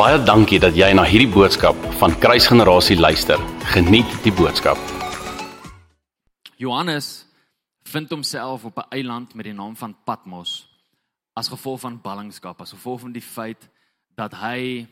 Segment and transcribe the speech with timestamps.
[0.00, 3.36] Baie dankie dat jy na hierdie boodskap van Kruisgenerasie luister.
[3.68, 4.80] Geniet die boodskap.
[6.56, 7.26] Johannes
[7.84, 10.68] vind homself op 'n eiland met die naam van Patmos
[11.34, 13.68] as gevolg van ballingskap, as gevolg van die feit
[14.16, 14.88] dat hy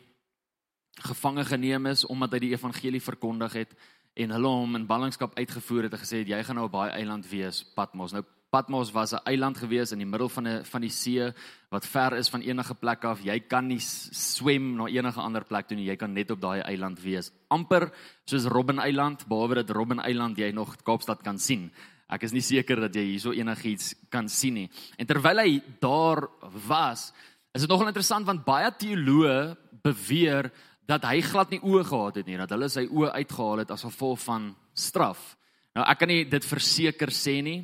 [1.01, 3.75] gevange geneem is omdat hy die evangelie verkondig het
[4.15, 6.91] en hulle hom in ballingskap uitgevoer het en gesê het jy gaan nou op baie
[6.91, 8.13] eiland wees, Patmos.
[8.13, 11.33] Nou Patmos was 'n eiland gewees in die middel van 'n van die see
[11.71, 13.21] wat ver is van enige plek af.
[13.21, 15.85] Jy kan nie swem na enige ander plek toe nie.
[15.85, 17.31] Jy kan net op daai eiland wees.
[17.51, 17.91] amper
[18.25, 21.71] soos Robben Eiland, behalwe dat Robben Eiland jy nog Kaapstad kan sien.
[22.09, 24.71] Ek is nie seker dat jy hierso enigiets kan sien nie.
[24.99, 26.29] En terwyl hy daar
[26.69, 27.13] was,
[27.55, 30.51] is dit nogal interessant want baie teoloë beweer
[30.89, 33.85] dat hy glad nie oë gehad het nie, dat hulle sy oë uitgehaal het as
[33.85, 35.37] gevolg van straf.
[35.77, 37.61] Nou ek kan nie dit verseker sê nie.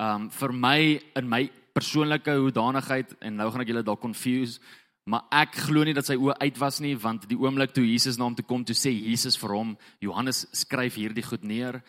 [0.00, 0.78] Um vir my
[1.18, 1.42] in my
[1.76, 4.60] persoonlike hoedanigheid en nou gaan ek julle dalk confuse,
[5.04, 8.18] maar ek glo nie dat sy oë uit was nie want die oomblik toe Jesus
[8.18, 11.80] na hom toe kom toe sê Jesus vir hom, Johannes skryf hierdie goed neer.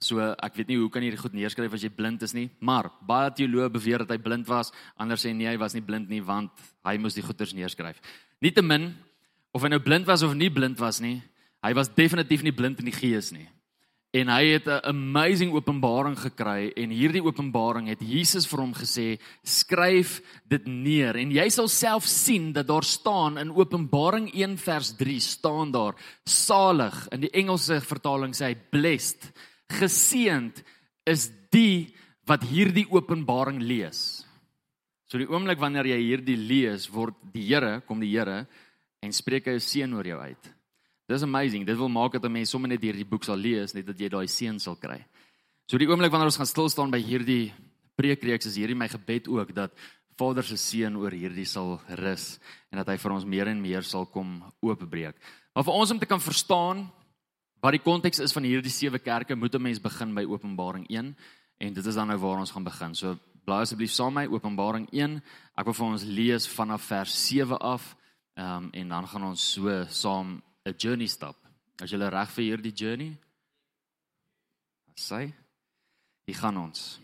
[0.00, 2.46] So ek weet nie hoe kan jy dit goed neerskryf as jy blind is nie,
[2.62, 6.08] maar baie teoloë beweer dat hy blind was, ander sê nee, hy was nie blind
[6.08, 6.54] nie want
[6.86, 7.98] hy moes die goeters neerskryf.
[8.44, 8.92] Nietemin
[9.52, 11.18] of hy nou blind was of nie blind was nie,
[11.66, 13.48] hy was definitief nie blind in die gees nie.
[14.18, 19.20] En hy het 'n amazing openbaring gekry en hierdie openbaring het Jesus vir hom gesê,
[19.44, 24.96] skryf dit neer en jy sal self sien dat daar staan in Openbaring 1 vers
[24.96, 29.32] 3 staan daar salig in die Engelse vertaling sê hy blessed,
[29.68, 30.64] geseënd
[31.06, 31.94] is die
[32.26, 34.26] wat hierdie openbaring lees.
[35.06, 38.46] So die oomblik wanneer jy hierdie lees, word die Here, kom die Here
[39.00, 40.57] en spreek hy 'n seën oor jou uit.
[41.08, 41.64] Dis amazing.
[41.64, 44.08] Dit wil maak dat 'n mens sommer net hierdie boek sal lees net dat jy
[44.08, 45.06] daai seën sal kry.
[45.66, 47.52] So die oomblik wanneer ons gaan stil staan by hierdie
[47.96, 49.72] preekreeks is hierdie my gebed ook dat
[50.18, 52.38] Vader se seën oor hierdie sal rus
[52.70, 55.16] en dat hy vir ons meer en meer sal kom oopbreek.
[55.54, 56.90] Maar vir ons om te kan verstaan
[57.62, 61.16] wat die konteks is van hierdie sewe kerke, moet 'n mens begin by Openbaring 1
[61.58, 62.94] en dit is dan nou waar ons gaan begin.
[62.94, 65.22] So blaai asseblief saam met my Openbaring 1.
[65.56, 67.96] Ek wil vir ons lees vanaf vers 7 af.
[68.36, 71.36] Ehm um, en dan gaan ons so saam 'n journey stap.
[71.80, 73.16] As jy reg vir hierdie journey?
[74.96, 75.32] Sê.
[76.26, 76.98] Hier gaan ons.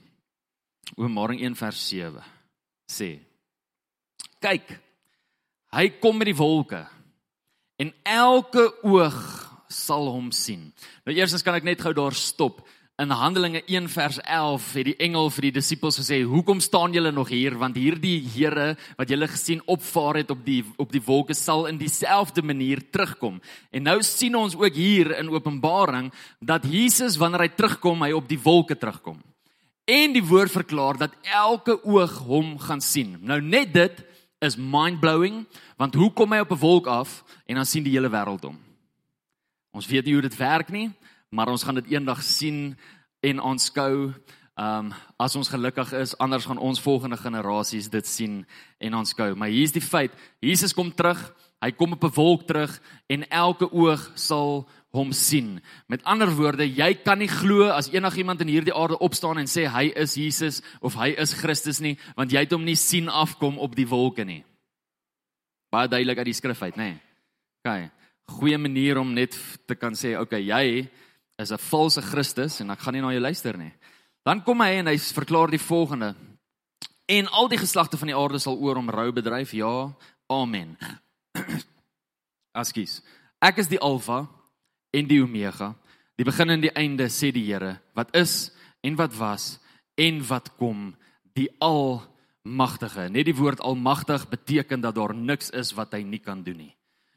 [0.96, 2.22] Openbaring 1 vers 7
[2.90, 3.18] sê:
[4.40, 4.74] Kyk,
[5.72, 6.82] hy kom met die wolke
[7.80, 9.20] en elke oog
[9.72, 10.68] sal hom sien.
[11.06, 12.60] Nou eerstens kan ek net gou daar stop
[13.02, 17.10] in Handelinge 1 vers 11 het die engel vir die disippels gesê: "Hoekom staan julle
[17.10, 17.58] nog hier?
[17.58, 21.78] Want hierdie Here wat julle gesien opvaar het op die op die wolke sal in
[21.78, 23.40] dieselfde manier terugkom."
[23.72, 28.28] En nou sien ons ook hier in Openbaring dat Jesus wanneer hy terugkom, hy op
[28.28, 29.18] die wolke terugkom.
[29.84, 33.18] En die woord verklaar dat elke oog hom gaan sien.
[33.20, 34.04] Nou net dit
[34.38, 38.08] is mind-blowing, want hoe kom hy op 'n wolk af en dan sien die hele
[38.08, 38.58] wêreld hom?
[39.72, 40.92] Ons weet nie hoe dit werk nie,
[41.34, 42.76] maar ons gaan dit eendag sien
[43.20, 44.12] en aanskou.
[44.54, 48.44] Ehm um, as ons gelukkig is, anders gaan ons volgende generasies dit sien
[48.78, 49.34] en aanskou.
[49.34, 51.18] Maar hier's die feit, Jesus kom terug.
[51.64, 55.60] Hy kom op 'n wolk terug en elke oog sal hom sien.
[55.86, 59.66] Met ander woorde, jy kan nie glo as enigiemand in hierdie aarde opstaan en sê
[59.66, 63.58] hy is Jesus of hy is Christus nie, want jy het hom nie sien afkom
[63.58, 64.44] op die wolke nie.
[65.72, 66.82] Baie duidelik uit die skrif uit, nê?
[66.84, 67.00] Nee.
[67.64, 67.90] OK.
[68.38, 70.88] Goeie manier om net te kan sê, okay, jy
[71.36, 73.72] is 'n valse Christus en ek gaan nie na jou luister nie.
[74.24, 76.14] Dan kom hy en hy verklaar die volgende.
[77.06, 79.52] En al die geslagte van die aarde sal oor hom rou bedryf.
[79.52, 79.92] Ja.
[80.26, 80.78] Amen.
[82.62, 83.02] Askies.
[83.42, 84.24] Ek is die Alfa
[84.94, 85.74] en die Omega,
[86.16, 89.58] die begin en die einde, sê die Here, wat is en wat was
[90.00, 90.94] en wat kom,
[91.34, 93.10] die Almagtige.
[93.10, 96.72] Net die woord almagtig beteken dat daar niks is wat hy nie kan doen nie.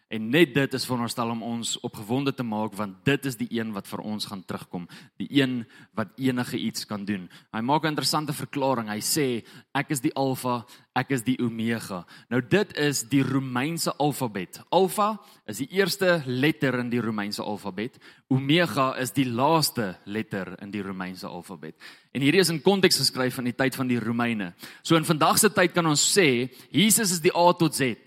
[0.08, 3.74] En net dit is veronderstel om ons opgewonde te maak want dit is die een
[3.76, 4.86] wat vir ons gaan terugkom,
[5.20, 5.66] die een
[6.00, 7.26] wat enige iets kan doen.
[7.52, 8.88] Hy maak 'n interessante verklaring.
[8.88, 9.44] Hy sê
[9.76, 10.66] ek is die alfa,
[10.96, 12.06] ek is die omega.
[12.30, 14.62] Nou dit is die Romeinse alfabet.
[14.72, 17.98] Alfa is die eerste letter in die Romeinse alfabet.
[18.30, 21.76] Omega is die laaste letter in die Romeinse alfabet.
[22.14, 24.54] En hierdie is in konteks geskryf van die tyd van die Romeine.
[24.82, 27.98] So in vandag se tyd kan ons sê Jesus is die A tot Z.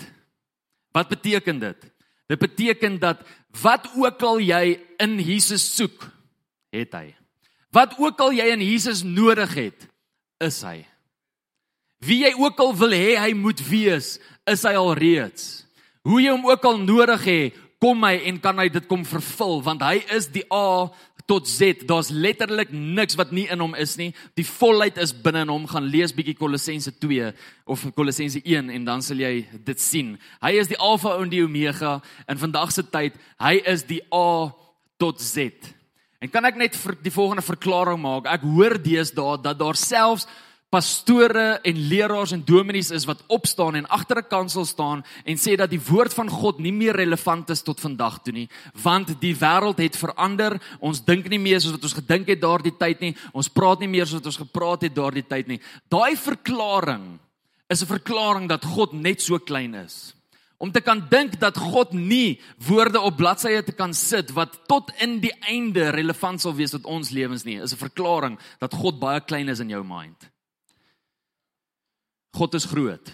[0.92, 1.86] Wat beteken dit?
[2.30, 3.22] Dit beteken dat
[3.62, 6.06] wat ook al jy in Jesus soek,
[6.70, 7.08] het hy.
[7.74, 9.86] Wat ook al jy in Jesus nodig het,
[10.42, 10.84] is hy.
[12.00, 14.14] Wie jy ook al wil hê hy moet wees,
[14.48, 15.66] is hy al reeds.
[16.06, 19.62] Hoe jy hom ook al nodig het, kom hy en kan hy dit kom vervul
[19.64, 20.90] want hy is die A
[21.30, 21.84] tot Z.
[21.86, 24.10] Daar's letterlik niks wat nie in hom is nie.
[24.38, 25.68] Die volheid is binne in hom.
[25.70, 27.30] Gaan lees bietjie Kolossense 2
[27.70, 30.16] of Kolossense 1 en dan sal jy dit sien.
[30.42, 33.18] Hy is die Alfa en die Omega in vandag se tyd.
[33.38, 34.50] Hy is die A
[35.00, 35.70] tot Z.
[36.20, 38.26] En kan ek net vir die volgende verklaring maak?
[38.28, 40.26] Ek hoor deesdae dat daar selfs
[40.70, 45.56] pastore en leraars en dominees is wat opstaan en agter 'n kansel staan en sê
[45.56, 48.48] dat die woord van God nie meer relevant is tot vandag toe nie,
[48.82, 50.62] want die wêreld het verander.
[50.80, 53.16] Ons dink nie meer soos wat ons gedink het daardie tyd nie.
[53.32, 55.60] Ons praat nie meer soos wat ons gepraat het daardie tyd nie.
[55.88, 57.18] Daai verklaring
[57.68, 60.14] is 'n verklaring dat God net so klein is.
[60.58, 64.92] Om te kan dink dat God nie woorde op bladsye te kan sit wat tot
[65.00, 69.00] in die einde relevant sal wees tot ons lewens nie, is 'n verklaring dat God
[69.00, 70.29] baie klein is in jou mind.
[72.36, 73.12] God is groot.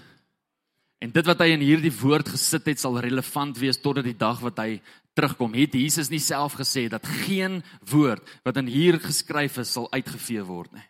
[1.03, 4.41] En dit wat hy in hierdie woord gesit het sal relevant wees tot die dag
[4.45, 4.81] wat hy
[5.17, 5.55] terugkom.
[5.57, 7.61] Het Jesus nie self gesê dat geen
[7.91, 10.87] woord wat in hier geskryf is sal uitgevee word nie.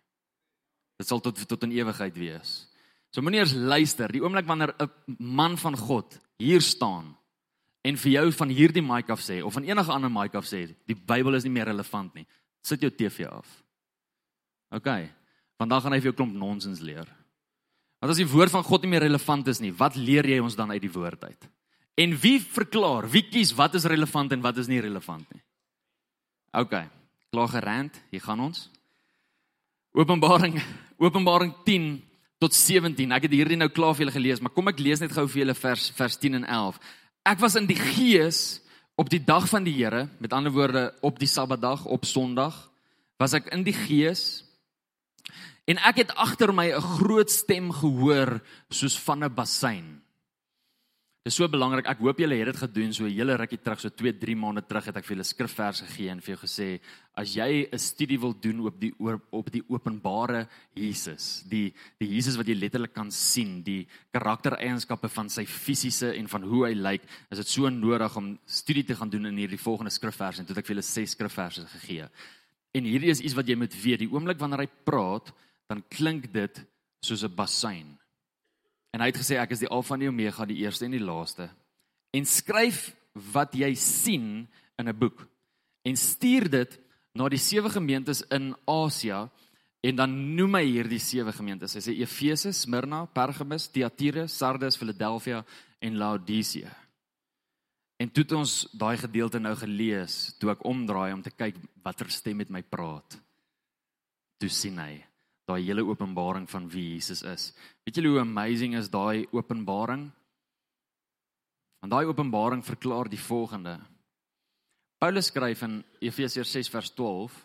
[0.96, 2.64] Dit sal tot tot in ewigheid wees.
[3.14, 7.16] So moenie eers luister die oomblik wanneer 'n man van God hier staan
[7.82, 10.74] en vir jou van hierdie mic af sê of van enige ander mic af sê
[10.86, 12.26] die Bybel is nie meer relevant nie.
[12.62, 13.62] Sit jou TV af.
[14.70, 14.88] OK.
[15.56, 17.06] Vandag gaan hy vir jou klomp nonsens leer.
[18.06, 20.54] Want as die woord van God nie meer relevant is nie, wat leer jy ons
[20.54, 21.48] dan uit die woord uit?
[21.98, 25.42] En wie verklaar, wie kies wat is relevant en wat is nie relevant nie?
[26.54, 26.76] OK,
[27.34, 28.68] klaar gerand, hier gaan ons.
[29.90, 30.60] Openbaring
[31.02, 31.90] Openbaring 10
[32.38, 33.10] tot 17.
[33.10, 35.42] Ek het hierdie nou klaar vir julle gelees, maar kom ek lees net gou vir
[35.42, 36.78] julle vers vers 10 en 11.
[37.26, 38.60] Ek was in die gees
[38.94, 42.54] op die dag van die Here, met ander woorde op die Sabbatdag, op Sondag,
[43.18, 44.45] was ek in die gees
[45.66, 48.40] En ek het agter my 'n groot stem gehoor
[48.70, 50.06] soos van 'n bassein.
[51.26, 51.88] Dit is so belangrik.
[51.90, 54.62] Ek hoop julle het dit gedoen so 'n hele rukkie terug, so 2, 3 maande
[54.62, 56.80] terug het ek vir julle skrifverse gegee en vir jou gesê
[57.16, 58.94] as jy 'n studie wil doen op die
[59.32, 65.28] op die openbare Jesus, die die Jesus wat jy letterlik kan sien, die karaktereienskappe van
[65.28, 67.02] sy fisiese en van hoe hy lyk,
[67.32, 70.56] is dit so nodig om studie te gaan doen in hierdie volgende skrifverse en toe
[70.56, 72.08] ek vir julle 6 skrifverse gegee.
[72.72, 75.32] En hierdie is iets wat jy moet weet, die oomblik wanneer hy praat,
[75.66, 76.64] dan klink dit
[77.00, 77.98] soos 'n bassein.
[78.92, 81.04] En hy het gesê ek is die Alfa en die Omega, die eerste en die
[81.04, 81.50] laaste.
[82.12, 82.94] En skryf
[83.32, 84.48] wat jy sien
[84.78, 85.26] in 'n boek
[85.84, 86.78] en stuur dit
[87.14, 89.30] na die sewe gemeentes in Asia
[89.80, 91.74] en dan noem hy hierdie sewe gemeentes.
[91.74, 95.44] Hy sê Efese, Smyrna, Pergamus, Thyatira, Sardes, Philadelphia
[95.78, 96.72] en Laodicea.
[97.96, 102.10] En toe het ons daai gedeelte nou gelees, toe ek omdraai om te kyk watter
[102.10, 103.18] stem met my praat.
[104.38, 105.04] Toe sien hy
[105.46, 107.52] daai hele openbaring van wie Jesus is.
[107.86, 110.08] Weet julle hoe amazing is daai openbaring?
[111.80, 113.78] Want daai openbaring verklaar die volgende.
[114.98, 117.36] Paulus skryf in Efesiërs 6 vers 12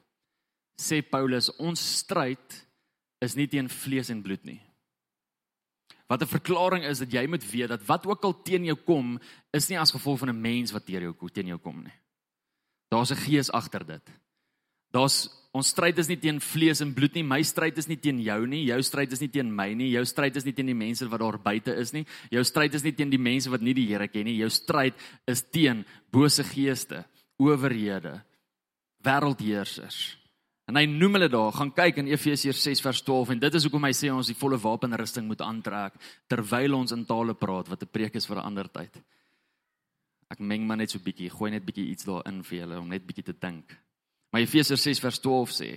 [0.82, 2.58] sê Paulus ons stryd
[3.22, 4.62] is nie teen vlees en bloed nie.
[6.10, 9.20] Wat 'n verklaring is dat jy moet weet dat wat ook al teen jou kom
[9.54, 11.98] is nie as gevolg van 'n mens wat teen jou teen jou kom nie.
[12.90, 14.10] Daar's 'n gees agter dit.
[14.92, 17.26] Daar's Ons stryd is nie teen vlees en bloed nie.
[17.28, 18.62] My stryd is nie teen jou nie.
[18.70, 19.90] Jou stryd is nie teen my nie.
[19.92, 22.06] Jou stryd is nie teen die mense wat daar buite is nie.
[22.32, 24.38] Jou stryd is nie teen die mense wat nie die Here ken nie.
[24.40, 24.96] Jou stryd
[25.28, 25.84] is teen
[26.16, 27.04] bose geeste,
[27.36, 28.22] owerhede,
[29.04, 30.00] wêreldheersers.
[30.72, 33.68] En hy noem hulle daar, gaan kyk in Efesiërs 6 vers 12 en dit is
[33.68, 36.00] hoekom hy sê ons die volle wapenrusting moet aantrek
[36.32, 39.04] terwyl ons in tale praat wat 'n preek is vir 'n ander tyd.
[40.32, 43.04] Ek meng maar net so bietjie, gooi net bietjie iets daarin vir julle om net
[43.04, 43.76] bietjie te dink.
[44.32, 45.72] Maar Efesiërs 6 vers 12 sê: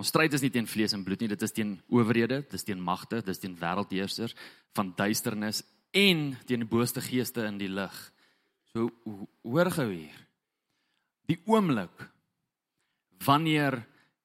[0.00, 2.64] Ons stryd is nie teen vlees en bloed nie, dit is teen owerhede, dit is
[2.64, 4.36] teen magte, dit is teen wêreldheersers
[4.76, 5.64] van duisternis
[5.96, 7.96] en teen die booste geeste in die lig.
[8.72, 8.88] So
[9.42, 10.16] hoor gou hier.
[11.28, 12.06] Die oomblik
[13.26, 13.82] wanneer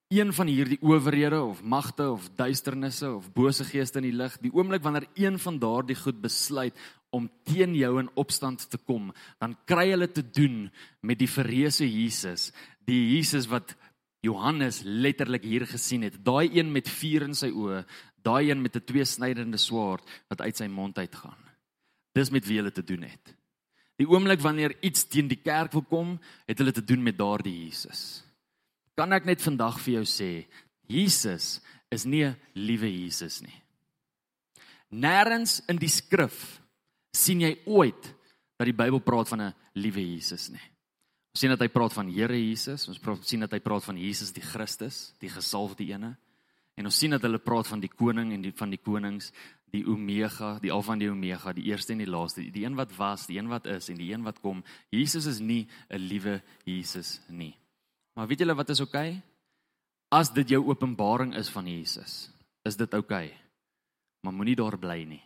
[0.08, 4.52] een van hierdie owerhede of magte of duisternisse of bose geeste in die lig, die
[4.54, 6.78] oomblik wanneer een van daardie goed besluit
[7.10, 9.10] om teen jou in opstand te kom,
[9.42, 10.66] dan kry hulle te doen
[11.00, 12.52] met die verreëse Jesus,
[12.86, 13.74] die Jesus wat
[14.24, 16.18] Johannes letterlik hier gesien het.
[16.24, 17.84] Daai een met vuur in sy oë,
[18.26, 21.38] daai een met 'n tweesnydende swaard wat uit sy mond uitgaan.
[22.14, 23.34] Dis met wie hulle te doen het.
[23.96, 27.64] Die oomblik wanneer iets teen die kerk wil kom, het hulle te doen met daardie
[27.64, 28.24] Jesus.
[28.94, 30.46] Kan ek net vandag vir jou sê,
[30.88, 33.62] Jesus is nie 'n liewe Jesus nie.
[34.92, 36.60] Nêrens in die skrif
[37.12, 38.14] sien jy ooit
[38.56, 40.75] dat die Bybel praat van 'n liewe Jesus nie.
[41.36, 43.98] Ons sien dat hy praat van Here Jesus, ons praat sien dat hy praat van
[44.00, 46.14] Jesus die Christus, die gesalfde ene.
[46.80, 49.28] En ons sien dat hulle praat van die koning en die van die konings,
[49.68, 52.94] die Omega, die Alfa en die Omega, die eerste en die laaste, die een wat
[52.96, 54.64] was, die een wat is en die een wat kom.
[54.88, 57.52] Jesus is nie 'n liewe Jesus nie.
[58.14, 59.10] Maar weet julle wat is oukei?
[59.10, 59.22] Okay?
[60.08, 62.30] As dit jou openbaring is van Jesus,
[62.64, 63.26] is dit oukei.
[63.26, 63.38] Okay.
[64.22, 65.22] Maar moenie daar bly nie.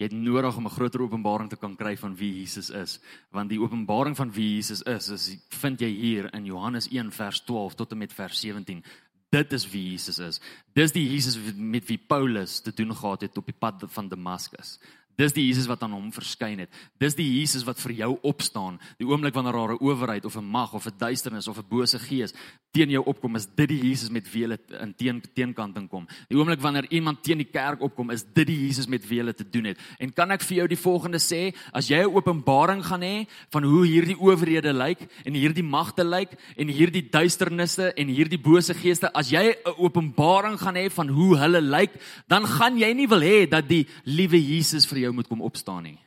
[0.00, 3.50] Jy het nodig om 'n groter openbaring te kan kry van wie Jesus is, want
[3.50, 7.74] die openbaring van wie Jesus is, is vind jy hier in Johannes 1 vers 12
[7.74, 8.82] tot en met vers 17.
[9.30, 10.40] Dit is wie Jesus is.
[10.74, 14.78] Dis die Jesus met wie Paulus te doen gehad het op die pad van Damaskus.
[15.20, 16.72] Dis die Jesus wat aan hom verskyn het.
[17.02, 18.78] Dis die Jesus wat vir jou opstaan.
[19.00, 21.98] Die oomblik wanneer daar 'n owerheid of 'n mag of 'n duisternis of 'n bose
[21.98, 22.32] gees
[22.70, 26.06] teen jou opkom, is dit die Jesus met wie jy in teen teenkanting kom.
[26.30, 29.32] Die oomblik wanneer iemand teen die kerk opkom, is dit die Jesus met wie jy
[29.34, 29.78] te doen het.
[29.98, 33.64] En kan ek vir jou die volgende sê, as jy 'n openbaring gaan hê van
[33.64, 39.12] hoe hierdie owerhede lyk en hierdie magte lyk en hierdie duisternisse en hierdie bose geeste,
[39.14, 41.90] as jy 'n openbaring gaan hê van hoe hulle lyk,
[42.28, 45.42] dan gaan jy nie wil hê dat die liewe Jesus vir jou jou moet kom
[45.42, 45.98] opstaan nie.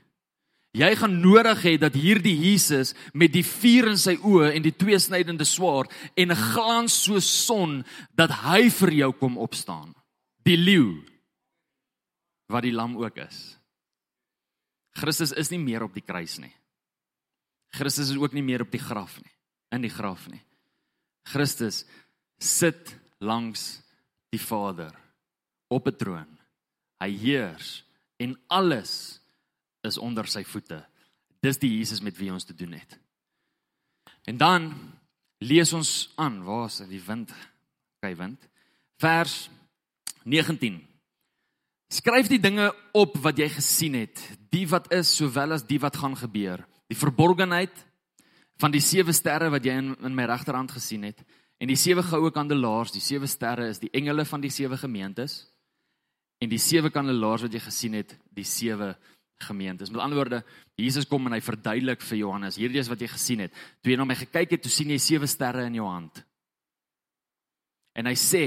[0.74, 4.74] Jy gaan nodig hê dat hierdie Jesus met die vuur in sy oë en die
[4.74, 7.84] tweesnydende swaard en 'n glans so son
[8.18, 9.94] dat hy vir jou kom opstaan.
[10.44, 11.06] Die leeu
[12.50, 13.58] wat die lam ook is.
[14.96, 16.54] Christus is nie meer op die kruis nie.
[17.74, 19.32] Christus is ook nie meer op die graf nie,
[19.72, 20.42] in die graf nie.
[21.24, 21.86] Christus
[22.40, 23.82] sit langs
[24.30, 24.94] die Vader
[25.70, 26.40] op 'n troon.
[27.00, 27.84] Hy heers
[28.24, 29.20] en alles
[29.84, 30.80] is onder sy voete.
[31.44, 32.98] Dis die Jesus met wie ons te doen het.
[34.24, 34.70] En dan
[35.44, 37.34] lees ons aan, waar is die wind?
[38.04, 38.48] Kyk wind.
[39.04, 39.50] Vers
[40.24, 40.80] 19.
[41.94, 46.00] Skryf die dinge op wat jy gesien het, die wat is sowel as die wat
[46.00, 46.64] gaan gebeur.
[46.90, 47.74] Die verborgenheid
[48.62, 51.20] van die sewe sterre wat jy in, in my regterhand gesien het
[51.62, 55.44] en die sewe goue kandelaars, die sewe sterre is die engele van die sewe gemeentes
[56.44, 58.94] en die sewe kandelaars wat jy gesien het, die sewe
[59.44, 59.92] gemeentes.
[59.92, 60.42] Met ander woorde,
[60.80, 63.56] Jesus kom en hy verduidelik vir Johannes, hierdie is wat jy gesien het.
[63.84, 66.24] Toe jy na my gekyk het, toe sien jy sewe sterre in jou hand.
[67.98, 68.46] En hy sê,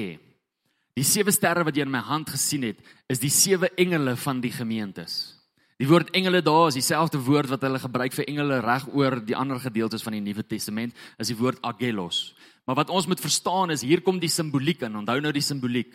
[0.97, 2.81] die sewe sterre wat jy in my hand gesien het,
[3.12, 5.37] is die sewe engele van die gemeentes.
[5.76, 9.37] Die woord engele daar is dieselfde woord wat hulle gebruik vir engele reg oor die
[9.37, 12.31] ander gedeeltes van die Nuwe Testament, is die woord angelos.
[12.67, 14.97] Maar wat ons moet verstaan is hier kom die simboliek in.
[15.03, 15.93] Onthou nou die simboliek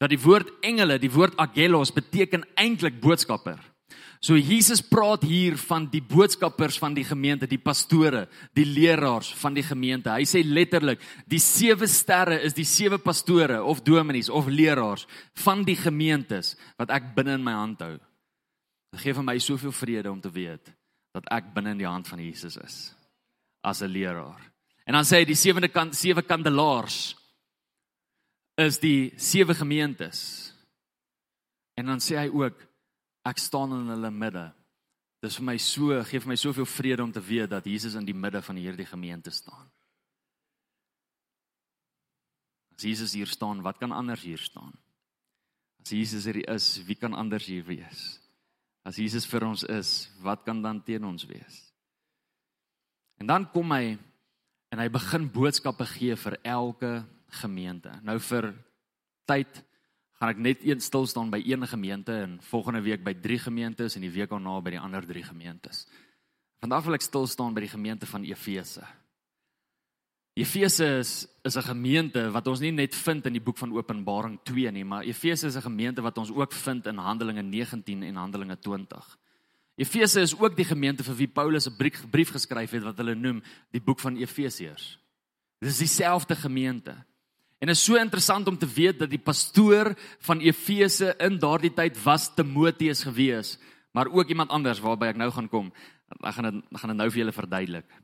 [0.00, 3.60] dat die woord engele, die woord angelos beteken eintlik boodskapper.
[4.20, 8.26] So Jesus praat hier van die boodskappers van die gemeente, die pastore,
[8.56, 10.12] die leraars van die gemeente.
[10.12, 15.06] Hy sê letterlik, die sewe sterre is die sewe pastore of dominees of leraars
[15.40, 17.94] van die gemeentes wat ek binne in my hand hou.
[18.92, 20.68] Dit gee vir my soveel vrede om te weet
[21.16, 22.76] dat ek binne in die hand van Jesus is
[23.64, 24.40] as 'n leraar.
[24.84, 27.16] En dan sê hy die sewende kan sewe kandelaars
[28.60, 30.52] is die sewe gemeentes.
[31.78, 32.58] En dan sê hy ook
[33.28, 34.46] ek staan in hulle midde.
[35.20, 38.06] Dis vir my so, gee vir my soveel vrede om te weet dat Jesus in
[38.08, 39.68] die midde van hierdie gemeente staan.
[42.76, 44.72] As Jesus hier staan, wat kan anders hier staan?
[45.84, 48.16] As Jesus hier is, wie kan anders hier wees?
[48.84, 51.58] As Jesus vir ons is, wat kan dan teen ons wees?
[53.20, 53.98] En dan kom hy
[54.72, 56.92] en hy begin boodskappe gee vir elke
[57.30, 57.92] gemeente.
[58.02, 58.54] Nou vir
[59.24, 59.64] tyd
[60.20, 63.96] gaan ek net een stil staan by een gemeente en volgende week by drie gemeentes
[63.96, 65.86] en die week daarna by die ander drie gemeentes.
[66.60, 68.84] Vandag wil ek stil staan by die gemeente van Efese.
[70.36, 74.38] Efese is is 'n gemeente wat ons nie net vind in die boek van Openbaring
[74.44, 78.16] 2 nie, maar Efese is 'n gemeente wat ons ook vind in Handelinge 19 en
[78.16, 79.18] Handelinge 20.
[79.76, 83.14] Efese is ook die gemeente vir wie Paulus 'n brief, brief geskryf het wat hulle
[83.14, 84.98] noem die boek van Efesiërs.
[85.58, 87.04] Dit is dieselfde gemeente.
[87.60, 89.92] En is so interessant om te weet dat die pastoor
[90.24, 93.58] van Efese in daardie tyd was Timoteus gewees,
[93.92, 95.68] maar ook iemand anders waarby ek nou gaan kom.
[96.24, 97.98] Ek gaan dit gaan dit nou vir julle verduidelik.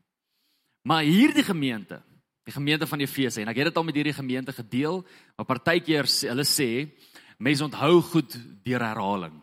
[0.86, 2.02] Maar hierdie gemeente,
[2.44, 5.00] die gemeente van Efese en ek het dit al met hierdie gemeente gedeel,
[5.34, 6.70] maar partykeer hulle sê
[7.40, 8.36] mense onthou goed
[8.66, 9.40] deur herhaling.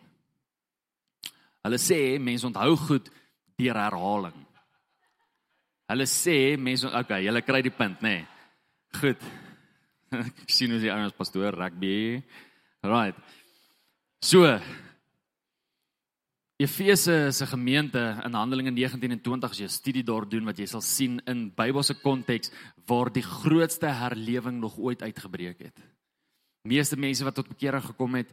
[1.65, 3.09] Hulle sê mense onthou goed
[3.57, 4.37] deur herhaling.
[5.89, 8.19] Hulle sê mense okay, julle kry die punt, nê?
[8.21, 8.29] Nee.
[9.01, 9.25] Goed.
[10.57, 12.21] Sien hoe die ouens pastoor rugby.
[12.83, 13.17] Right.
[14.23, 14.47] So
[16.63, 20.45] Efese is 'n gemeente in Handelinge 19 en 20 as jy 'n studie daar doen
[20.45, 22.51] wat jy sal sien in Bybelse konteks
[22.85, 25.77] waar die grootste herlewing nog ooit uitgebreek het.
[26.63, 28.31] Meeste mense wat tot bekering gekom het,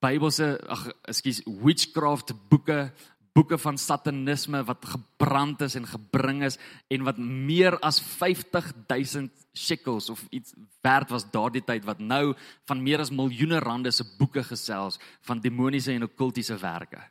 [0.00, 2.92] Bybelse ag ekskuus witchcraft boeke
[3.32, 6.58] boeke van satanisme wat gebrand is en gebring is
[6.92, 12.82] en wat meer as 50000 shekels of iets werd was daardie tyd wat nou van
[12.82, 17.02] meer as miljoene rande se boeke gesels van demoniese en okkultiese werke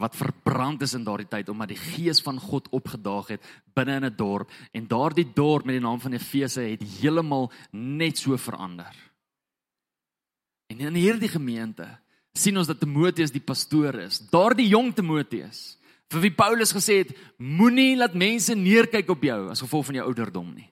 [0.00, 4.06] wat verbrand is in daardie tyd omdat die gees van God opgedaag het binne in
[4.08, 8.94] 'n dorp en daardie dorp met die naam van Efese het heeltemal net so verander.
[10.70, 11.98] En in hierdie gemeente
[12.32, 14.20] sien ons dat Timoteus die pastoor is.
[14.30, 15.76] Daardie jong Timoteus
[16.08, 20.06] vir wie Paulus gesê het moenie laat mense neerkyk op jou as gevolg van jou
[20.06, 20.70] ouderdom nie.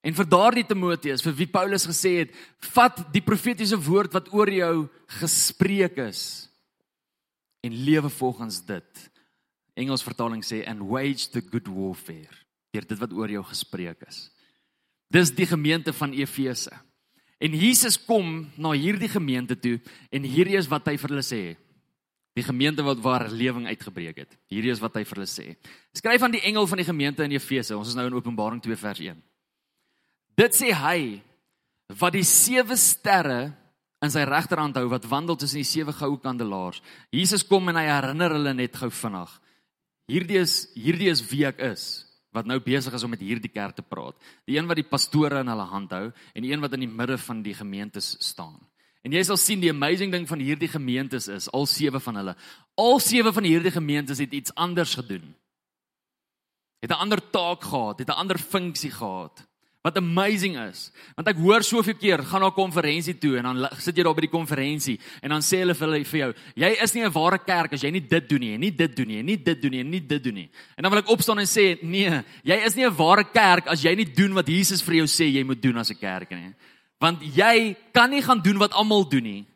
[0.00, 2.36] En vir daardie Timoteus vir wie Paulus gesê het
[2.72, 4.74] vat die profetiese woord wat oor jou
[5.20, 6.22] gespreek is
[7.60, 9.08] en lewe volgens dit.
[9.76, 12.32] Engels vertaling sê and wage the good warfare.
[12.72, 14.28] Deur dit wat oor jou gespreek is.
[15.12, 16.72] Dis die gemeente van Efese.
[17.40, 19.78] En Jesus kom na hierdie gemeente toe
[20.12, 21.42] en hierdie is wat hy vir hulle sê.
[22.38, 24.36] Die gemeente wat waar lewing uitgebreek het.
[24.52, 25.46] Hierdie is wat hy vir hulle sê.
[25.96, 27.76] Skryf aan die engel van die gemeente in Efese.
[27.76, 29.18] Ons is nou in Openbaring 2 vers 1.
[30.40, 31.20] Dit sê hy
[32.00, 33.50] wat die sewe sterre
[34.00, 36.78] in sy regterhand hou wat wandel tussen die sewe goue kandelaars.
[37.12, 39.32] Jesus kom en hy herinner hulle net gou vinnig.
[40.08, 43.74] Hierdie is hierdie is wie ek is wat nou besig is om met hierdie kerk
[43.76, 44.14] te praat.
[44.46, 46.92] Die een wat die pastore in hulle hand hou en die een wat in die
[46.92, 48.56] midde van die gemeentes staan.
[49.02, 52.36] En jy sal sien die amazing ding van hierdie gemeentes is al sewe van hulle.
[52.78, 55.34] Al sewe van hierdie gemeentes het iets anders gedoen.
[56.80, 59.49] Het 'n ander taak gehad, het 'n ander funksie gehad.
[59.80, 63.68] Wat amazing is, want ek hoor soveel keer gaan na 'n konferensie toe en dan
[63.80, 66.70] sit jy daar by die konferensie en dan sê hulle vir hulle vir jou, jy
[66.82, 69.22] is nie 'n ware kerk as jy nie dit doen nie, nie dit doen nie,
[69.22, 70.50] nie dit doen nie, nie dit doen nie.
[70.76, 73.82] En dan wil ek opstaan en sê, nee, jy is nie 'n ware kerk as
[73.82, 76.54] jy nie doen wat Jesus vir jou sê jy moet doen as 'n kerk nie.
[77.00, 79.46] Want jy kan nie gaan doen wat almal doen nie.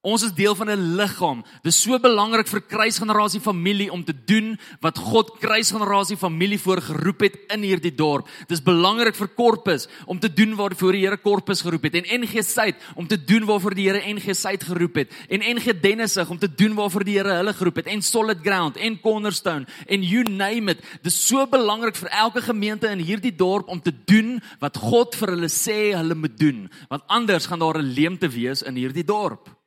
[0.00, 1.44] Ons is deel van 'n liggaam.
[1.60, 7.20] Dit is so belangrik vir kruisgenerasie familie om te doen wat God kruisgenerasie familie voorgeroep
[7.20, 8.26] het in hierdie dorp.
[8.48, 12.20] Dit is belangrik vir Korpus om te doen waarvoor die Here Korpus geroep het en
[12.20, 16.30] NG Suid om te doen waarvoor die Here NG Suid geroep het en NG Dennisig
[16.30, 20.02] om te doen waarvoor die Here hulle geroep het en Solid Ground en Cornerstone en
[20.02, 20.80] you name it.
[21.02, 25.14] Dit is so belangrik vir elke gemeente in hierdie dorp om te doen wat God
[25.14, 29.04] vir hulle sê hulle moet doen, want anders gaan daar 'n leemte wees in hierdie
[29.04, 29.59] dorp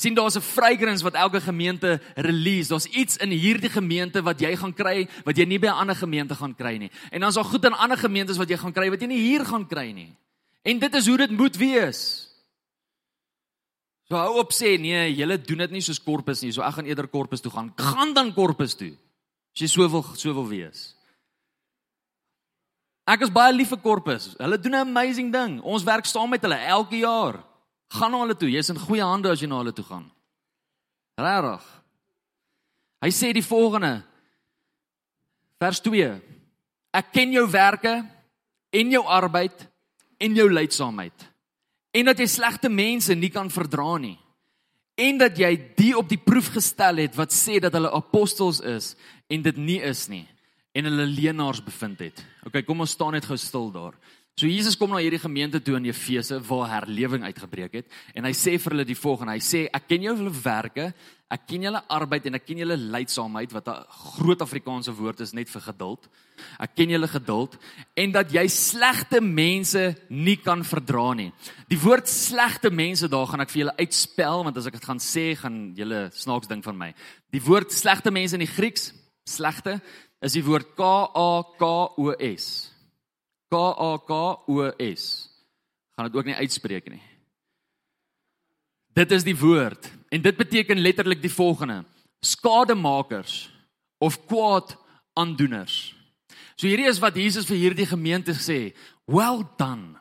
[0.00, 2.68] sien daar's 'n fragrance wat elke gemeente release.
[2.68, 5.96] Daar's iets in hierdie gemeente wat jy gaan kry wat jy nie by 'n ander
[5.96, 6.90] gemeente gaan kry nie.
[7.10, 9.44] En dan's daar goed in ander gemeentes wat jy gaan kry wat jy nie hier
[9.44, 10.16] gaan kry nie.
[10.62, 12.28] En dit is hoe dit moet wees.
[14.08, 16.52] So hou op sê nee, julle doen dit nie soos korpus nie.
[16.52, 17.72] So ek gaan eerder korpus toe gaan.
[17.76, 18.96] Gaan dan korpus toe.
[19.54, 20.96] As jy so wil so wil wees.
[23.06, 24.34] Ek is baie lief vir korpus.
[24.38, 25.60] Hulle doen 'n amazing ding.
[25.62, 27.49] Ons werk saam met hulle elke jaar.
[27.90, 28.50] Gaan na hulle toe.
[28.50, 30.06] Jy's in goeie hande as jy na hulle toe gaan.
[31.20, 31.66] Regtig.
[33.00, 34.00] Hy sê die volgende.
[35.60, 36.12] Vers 2.
[36.96, 38.00] Ek ken jou werke
[38.70, 39.66] en jou arbeid
[40.20, 41.26] en jou lydsaamheid.
[41.96, 44.16] En dat jy slegte mense nie kan verdra nie.
[45.00, 48.94] En dat jy die op die proef gestel het wat sê dat hulle apostels is
[49.30, 50.26] en dit nie is nie
[50.76, 52.20] en hulle leenaars bevind het.
[52.46, 53.96] OK, kom ons staan net gou stil daar.
[54.40, 58.30] So Jesus kom na hierdie gemeente toe in Efese waar herlewing uitgebreek het en hy
[58.32, 59.34] sê vir hulle die volgende.
[59.36, 60.86] Hy sê ek ken julle werke,
[61.28, 65.34] ek ken julle arbeid en ek ken julle lydsaamheid wat 'n groot Afrikaanse woord is
[65.36, 66.08] net vir geduld.
[66.58, 67.58] Ek ken julle geduld
[67.96, 71.32] en dat jy slegte mense nie kan verdra nie.
[71.68, 75.00] Die woord slegte mense daar gaan ek vir julle uitspel want as ek dit gaan
[75.00, 76.94] sê gaan julle snaaks ding van my.
[77.30, 78.94] Die woord slegte mense in die Grieks,
[79.26, 79.82] slegte,
[80.22, 82.69] is die woord K A K O S.
[83.50, 85.28] K A K O S.
[85.96, 87.02] Gaan dit ook nie uitspreek nie.
[88.94, 91.84] Dit is die woord en dit beteken letterlik die volgende:
[92.20, 93.50] skademakers
[93.98, 94.76] of kwaad
[95.18, 95.94] aandoeners.
[96.56, 98.74] So hierdie is wat Jesus vir hierdie gemeente sê,
[99.06, 99.99] "Well done."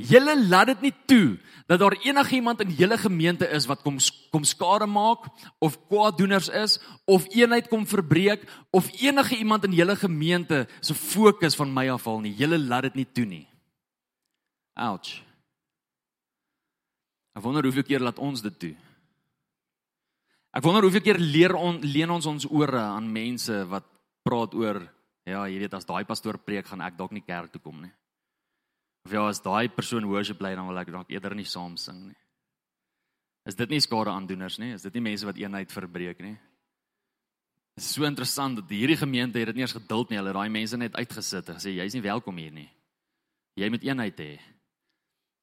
[0.00, 3.98] Julle laat dit nie toe dat daar enigiemand in julle gemeente is wat kom
[4.32, 5.28] kom skade maak
[5.60, 11.56] of kwaaddoeners is of eenheid kom verbreek of enige iemand in julle gemeente se fokus
[11.56, 12.34] van my afval nie.
[12.34, 13.46] Julle laat dit nie toe nie.
[14.74, 15.20] Ouch.
[17.36, 18.74] Ek wonder hoeveel keer laat ons dit toe.
[20.50, 23.86] Ek wonder hoeveel keer leer on, leen ons ons ore aan mense wat
[24.26, 24.80] praat oor
[25.28, 27.92] ja, jy weet as daai pastoor preek gaan ek dalk nie kerk toe kom nie.
[29.06, 32.10] Of ja, as daai persoon worship lei dan wil ek dalk eerder nie saam sing
[32.10, 32.18] nie.
[33.48, 34.74] Is dit nie skade aandoeners nie?
[34.76, 36.36] Is dit nie mense wat eenheid verbreek nie?
[37.78, 40.18] Dit is so interessant dat hierdie gemeente het dit nie eens geduld nie.
[40.20, 42.68] Hulle daai mense net uitgesit en gesê jy's nie welkom hier nie.
[43.56, 44.34] Jy moet eenheid hê.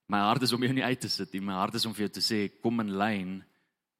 [0.08, 1.42] My hart is om jou nie uit te sit nie.
[1.44, 3.34] My hart is om vir jou te sê kom in lyn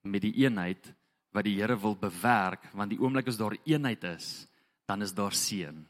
[0.08, 0.94] met die eenheid
[1.36, 4.48] wat die Here wil bewerk want die oomblik as daar eenheid is,
[4.88, 5.82] dan is daar seën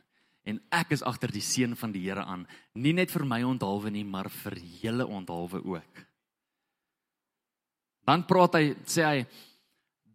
[0.47, 2.45] en ek is agter die seën van die Here aan,
[2.79, 6.03] nie net vir my onthaalwe nie, maar vir julle onthaalwe ook.
[8.07, 9.17] Dan praat hy sê hy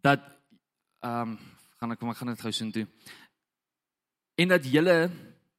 [0.01, 0.23] dat
[1.03, 1.39] ehm um,
[1.83, 2.85] gaan ek ek gaan dit gou sien toe.
[4.39, 5.11] En dat julle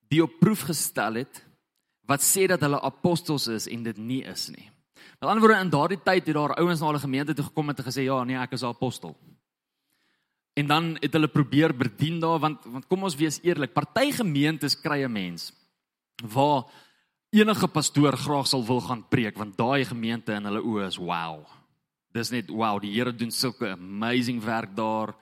[0.09, 1.43] die op proef gestel het
[2.09, 4.71] wat sê dat hulle apostels is en dit nie is nie.
[5.21, 7.77] Met ander woorde in daardie tyd het daar ouens na hulle gemeente toe gekom en
[7.77, 9.15] het gesê ja, nee, ek is 'n apostel.
[10.55, 14.79] En dan het hulle probeer bedien daar want want kom ons wees eerlik, party gemeentes
[14.81, 15.53] kry 'n mens
[16.23, 16.65] waar
[17.31, 21.43] enige pastoor graag sal wil gaan preek want daai gemeente in hulle oë is wow.
[22.15, 25.15] Dis net wow, die Here doen sulke amazing werk daar.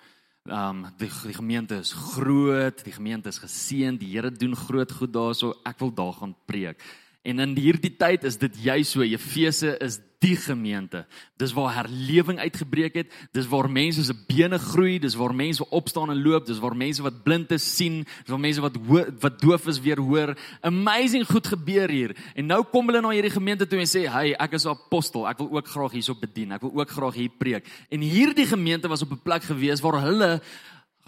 [0.44, 4.92] Ehm um, die, die gemeente is groot, die gemeente is geseën, die Here doen groot
[4.92, 5.54] goed daarso.
[5.64, 6.82] Ek wil daar gaan preek.
[7.22, 11.04] En in hierdie tyd is dit jy so Efese is die gemeente.
[11.38, 13.12] Dis waar herlewing uitgebreek het.
[13.34, 17.02] Dis waar mense se bene groei, dis waar mense opstaan en loop, dis waar mense
[17.02, 18.78] wat blind is sien, dis waar mense wat
[19.22, 20.34] wat doof is weer hoor.
[20.66, 22.16] Amazing goed gebeur hier.
[22.34, 25.28] En nou kom hulle na hierdie gemeente toe en sê, "Hey, ek is 'n apostel.
[25.28, 26.52] Ek wil ook graag hierso bedien.
[26.52, 30.00] Ek wil ook graag hier preek." En hierdie gemeente was op 'n plek gewees waar
[30.00, 30.40] hulle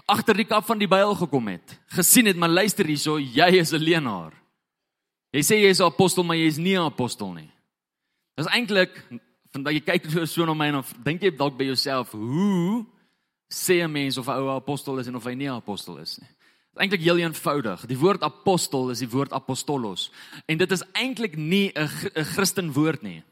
[0.07, 1.81] agter die kap van die Bybel gekom het.
[1.87, 4.43] Gesien het, maar luister hierso, jy is 'n leenaar.
[5.35, 7.51] Jy sê jy is 'n apostel, maar jy is nie 'n apostel nie.
[8.37, 8.90] Dis eintlik
[9.53, 12.87] vandag jy kyk so na my en dink jy dalk by jouself, hoe
[13.51, 16.18] sê 'n mens of 'n ou apostel is en of hy nie 'n apostel is
[16.18, 16.29] nie?
[16.29, 17.87] Dit is eintlik heel eenvoudig.
[17.87, 20.11] Die woord apostel is die woord apostolos
[20.47, 23.23] en dit is eintlik nie 'n 'n Christen woord nie.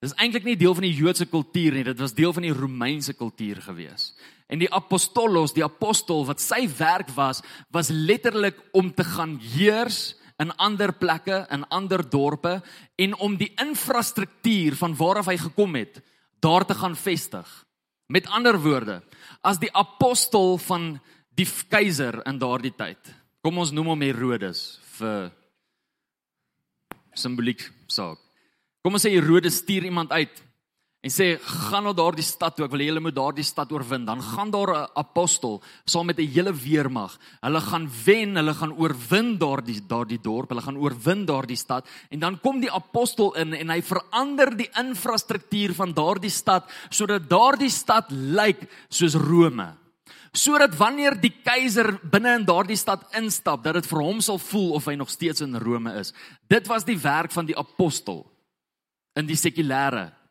[0.00, 2.52] Dit is eintlik nie deel van die Joodse kultuur nie, dit was deel van die
[2.52, 4.14] Romeinse kultuur gewees.
[4.48, 10.14] En die apostolos, die apostel wat sy werk was, was letterlik om te gaan heers
[10.42, 12.58] in ander plekke, in ander dorpe
[12.98, 16.00] en om die infrastruktuur van waaraf hy gekom het,
[16.42, 17.46] daar te gaan vestig.
[18.10, 19.00] Met ander woorde,
[19.40, 20.94] as die apostel van
[21.34, 22.98] die keiser in daardie tyd.
[23.44, 25.30] Kom ons noem hom Herodes vir
[27.14, 28.20] simboliek saak.
[28.84, 30.42] Kom ons sê Herodes stuur iemand uit
[31.04, 31.34] en sê
[31.68, 34.06] gaan na daardie stad toe ek wil hê julle moet daardie stad oorwin.
[34.08, 37.18] Dan gaan daar 'n apostel saam met 'n hele weermag.
[37.42, 41.86] Hulle gaan wen hulle gaan oorwin daardie daardie dorp hulle gaan oorwin daardie stad.
[42.10, 47.28] En dan kom die apostel in en hy verander die infrastruktuur van daardie stad sodat
[47.28, 49.76] daardie stad lyk soos Rome.
[50.32, 54.72] Sodat wanneer die keiser binne in daardie stad instap dat dit vir hom sal voel
[54.72, 56.14] of hy nog steeds in Rome is.
[56.48, 58.26] Dit was die werk van die apostel
[59.14, 60.23] in die sekulêre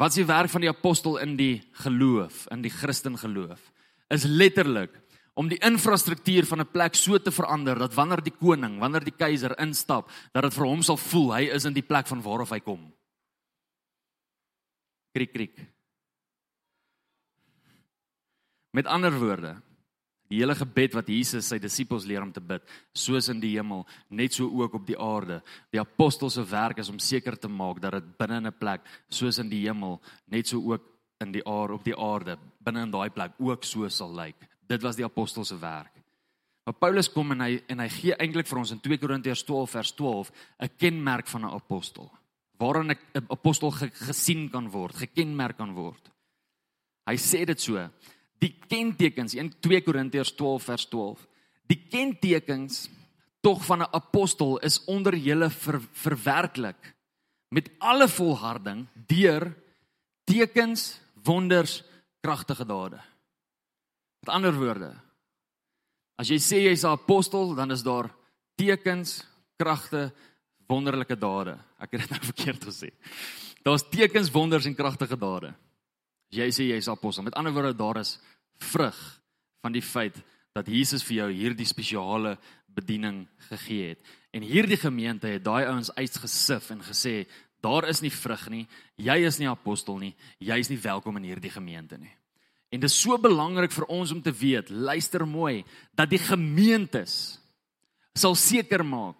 [0.00, 3.60] Wat is die werk van die apostel in die geloof, in die Christen geloof?
[4.08, 4.94] Is letterlik
[5.36, 9.16] om die infrastruktuur van 'n plek so te verander dat wanneer die koning, wanneer die
[9.16, 12.50] keiser instap, dat dit vir hom sal voel hy is in die plek van waarof
[12.50, 12.92] hy kom.
[15.12, 15.58] Kriek kriek.
[18.72, 19.62] Met ander woorde,
[20.30, 22.62] Die hele gebed wat Jesus sy disippels leer om te bid,
[22.94, 23.82] soos in die hemel,
[24.14, 25.40] net so ook op die aarde.
[25.74, 28.86] Die apostels se werk is om seker te maak dat dit binne in 'n plek
[29.10, 30.82] soos in die hemel, net so ook
[31.20, 34.36] in die aarde op die aarde, binne in daai plek ook so sal lyk.
[34.68, 35.92] Dit was die apostels se werk.
[36.64, 39.70] Maar Paulus kom en hy en hy gee eintlik vir ons in 2 Korintiërs 12
[39.70, 42.10] vers 12 'n kenmerk van 'n apostel.
[42.58, 46.10] Waarin 'n apostel gesien kan word, gekenmerk kan word.
[47.06, 47.90] Hy sê dit so:
[48.40, 51.26] die kentekens in 2 Korintiërs 12 vers 12.
[51.70, 52.88] Die kentekens
[53.44, 56.94] tog van 'n apostel is onder julle ver, verwerklik
[57.48, 59.54] met alle volharding deur
[60.24, 61.82] tekens, wonders,
[62.20, 63.00] kragtige dade.
[64.20, 64.94] Met ander woorde,
[66.16, 68.10] as jy sê jy's 'n apostel, dan is daar
[68.54, 69.24] tekens,
[69.56, 70.12] kragte,
[70.68, 71.58] wonderlike dade.
[71.80, 72.90] Ek het dit nou verkeerd gesê.
[73.62, 75.54] Daar's tekens, wonders en kragtige dade.
[76.30, 77.26] Jy sê jy's apostel.
[77.26, 78.18] Met ander woorde, daar is
[78.70, 78.98] vrug
[79.60, 80.16] van die feit
[80.54, 82.36] dat Jesus vir jou hierdie spesiale
[82.70, 84.02] bediening gegee het.
[84.34, 87.24] En hierdie gemeente het daai ouens uitgesif en gesê,
[87.62, 88.64] daar is nie vrug nie.
[88.96, 90.14] Jy is nie apostel nie.
[90.38, 92.12] Jy is nie welkom in hierdie gemeente nie.
[92.70, 95.64] En dit is so belangrik vir ons om te weet, luister mooi,
[95.98, 97.40] dat die gemeentes
[98.14, 99.18] sal seker maak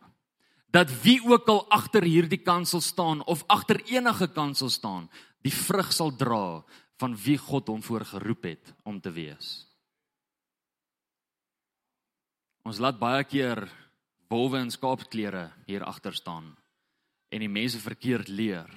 [0.70, 5.08] dat wie ook al agter hierdie kansel staan of agter enige kansel staan,
[5.42, 6.62] die vrug sal dra
[7.00, 9.64] van wie God hom voorgeroep het om te wees.
[12.66, 13.64] Ons laat baie keer
[14.30, 16.52] wolwe in skaapklere hier agter staan
[17.30, 18.68] en die mense verkeerd leer.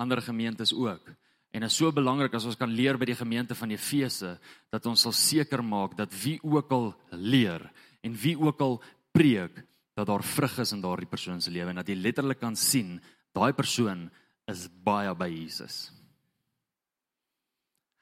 [0.00, 1.10] Ander gemeentes ook.
[1.50, 4.36] En dit is so belangrik as ons kan leer by die gemeente van Efese
[4.70, 7.66] dat ons sal seker maak dat wie ook al leer
[8.06, 8.78] en wie ook al
[9.12, 9.58] preek
[9.98, 13.00] dat daar vrug is in daardie persoon se lewe en dat jy letterlik kan sien
[13.34, 14.06] daai persoon
[14.48, 15.90] is baie by Jesus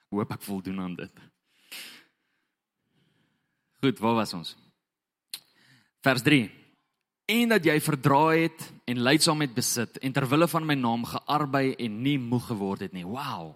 [0.09, 1.21] hoop ek voldoen aan dit.
[3.79, 4.55] Goed, waar was ons?
[6.03, 6.49] Vers 3.
[7.29, 11.75] En dat jy verdraai het en leidsaamheid besit en ter wille van my naam gearbei
[11.77, 13.05] en nie moeg geword het nie.
[13.05, 13.53] Wow.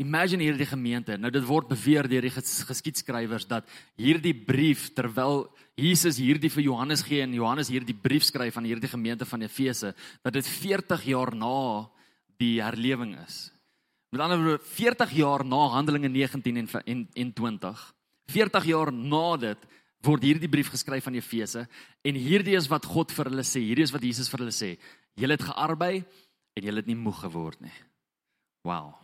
[0.00, 1.16] Imagine hierdie gemeente.
[1.18, 3.66] Nou dit word beweer deur die ges geskiedskrywers dat
[4.00, 5.48] hierdie brief terwyl
[5.80, 9.92] Jesus hierdie vir Johannes gee en Johannes hierdie brief skryf aan hierdie gemeente van Efese,
[10.24, 11.88] dat dit 40 jaar na
[12.40, 13.50] die herlewing is.
[14.10, 17.84] Met ander woorde 40 jaar na Handelinge 19 en en, en 20.
[18.26, 19.68] 40 jaar na dit
[20.06, 21.66] word hierdie brief geskryf aan Efese
[22.02, 23.62] en hierdie is wat God vir hulle sê.
[23.62, 24.72] Hierdie is wat Jesus vir hulle sê.
[25.20, 25.94] Julle het gearbei
[26.56, 27.76] en julle het nie moeg geword nie.
[28.64, 29.00] Wow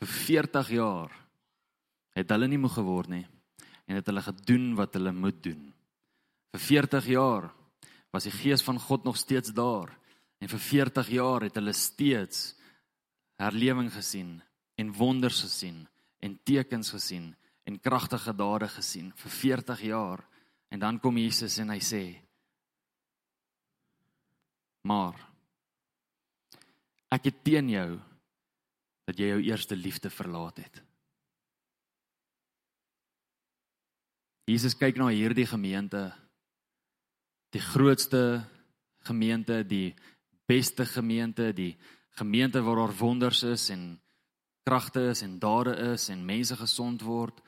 [0.00, 1.12] vir 40 jaar
[2.16, 3.26] het hulle nie moeg geword nie
[3.90, 5.62] en het hulle gedoen wat hulle moet doen.
[6.54, 7.48] Vir 40 jaar
[8.14, 9.92] was die gees van God nog steeds daar
[10.40, 12.54] en vir 40 jaar het hulle steeds
[13.40, 14.36] herlewing gesien
[14.80, 15.82] en wonders gesien
[16.20, 17.32] en tekens gesien
[17.64, 20.24] en kragtige dade gesien vir 40 jaar
[20.70, 22.04] en dan kom Jesus en hy sê
[24.86, 25.16] maar
[27.10, 27.90] ek het teen jou
[29.10, 30.76] dat jy jou eerste liefde verlaat het.
[34.46, 36.08] Jesus kyk na hierdie gemeente,
[37.54, 38.42] die grootste
[39.06, 39.94] gemeente, die
[40.50, 41.72] beste gemeente, die
[42.20, 44.00] gemeente waar daar wonders is en
[44.62, 47.40] kragte is en dade is en mense gesond word.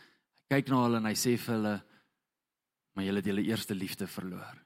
[0.48, 1.76] Hy kyk na hulle en hy sê vir hulle
[2.92, 4.58] maar julle het julle eerste liefde verloor.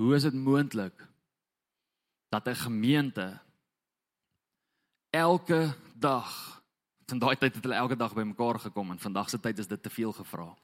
[0.00, 1.02] Hoe is dit moontlik
[2.32, 3.40] dat 'n gemeente
[5.16, 6.62] elke dag.
[7.06, 9.82] Van daai tyd het hulle elke dag bymekaar gekom en vandag se tyd is dit
[9.82, 10.54] te veel gevra.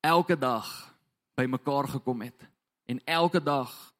[0.00, 0.94] Elke dag
[1.34, 2.46] bymekaar gekom het
[2.86, 3.94] en elke dag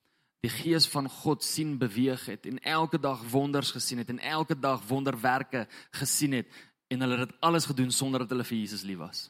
[0.44, 4.58] die gees van God sien beweeg het en elke dag wonders gesien het en elke
[4.58, 6.50] dag wonderwerke gesien het
[6.92, 9.24] en hulle het dit alles gedoen sonder dat hulle vir Jesus lief was.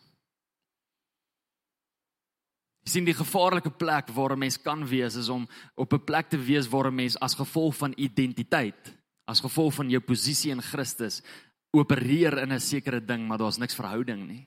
[2.86, 6.28] Jy sien die gevaarlike plek waar 'n mens kan wees is om op 'n plek
[6.28, 8.94] te wees waar 'n mens as gevolg van identiteit
[9.26, 11.22] as gevolg van jou posisie in Christus
[11.74, 14.46] opereer in 'n sekere ding, maar daar's niks verhouding nie.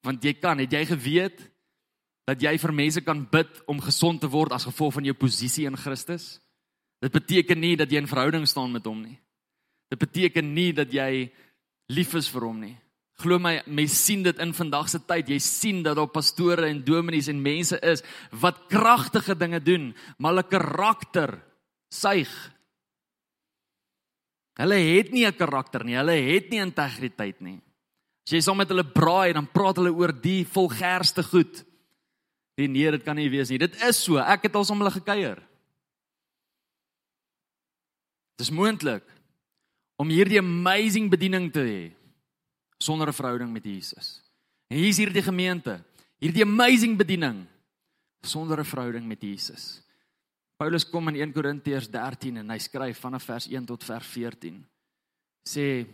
[0.00, 1.50] Want jy kan, het jy geweet
[2.26, 5.66] dat jy vir mense kan bid om gesond te word as gevolg van jou posisie
[5.68, 6.40] in Christus?
[7.02, 9.18] Dit beteken nie dat jy in verhouding staan met hom nie.
[9.92, 11.28] Dit beteken nie dat jy
[11.92, 12.74] lief is vir hom nie.
[13.22, 15.30] Glo my, mense sien dit in vandag se tyd.
[15.30, 20.34] Jy sien dat daar pastore en dominees en mense is wat kragtige dinge doen, maar
[20.34, 21.38] hulle karakter
[21.92, 22.32] suig
[24.56, 25.96] Hulle het nie 'n karakter nie.
[25.96, 27.60] Hulle het nie integriteit nie.
[28.26, 31.64] As jy saam met hulle braai, dan praat hulle oor die volgerste goed.
[32.56, 33.60] Nee, nee, dit kan nie wees nie.
[33.60, 34.16] Dit is so.
[34.16, 35.42] Ek het al saam hulle gekuier.
[38.36, 39.04] Dit is moontlik
[40.00, 41.82] om hierdie amazing bediening te hê
[42.80, 44.20] sonder 'n verhouding met Jesus.
[44.68, 45.84] En hier is hierdie gemeente,
[46.20, 47.46] hierdie amazing bediening
[48.22, 49.82] sonder 'n verhouding met Jesus.
[50.56, 54.66] Paulus kom in 1 Korintiërs 13 en hy skryf vanaf vers 1 tot vers 14.
[55.48, 55.86] Sê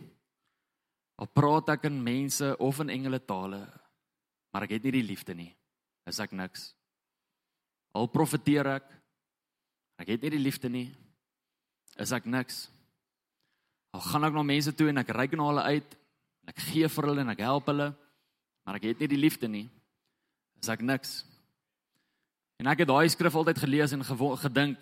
[1.15, 3.67] al praat ek in mense of in engele tale,
[4.51, 5.55] maar ek het nie die liefde nie,
[6.09, 6.71] is ek niks.
[7.93, 8.87] Al profeteer ek,
[10.01, 10.87] ek het nie die liefde nie,
[12.01, 12.67] is ek niks.
[13.93, 15.97] Al gaan ek na mense toe en ek reik na hulle uit,
[16.49, 17.91] ek gee vir hulle en ek help hulle,
[18.65, 19.67] maar ek het nie die liefde nie,
[20.59, 21.21] is ek niks.
[22.61, 24.81] En ek het daai skrif altyd gelees en gedink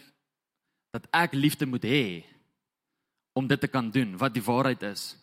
[0.95, 2.05] dat ek liefde moet hê
[3.33, 5.15] om dit te kan doen wat die waarheid is.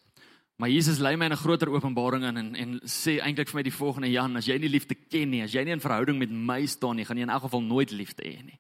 [0.59, 3.63] Maar Jesus lei my in 'n groter openbaring in en en sê eintlik vir my
[3.63, 6.31] die volgende Jan, as jy nie liefde ken nie, as jy nie in verhouding met
[6.31, 8.59] my staan nie, gaan jy in elk geval nooit liefde hê nie.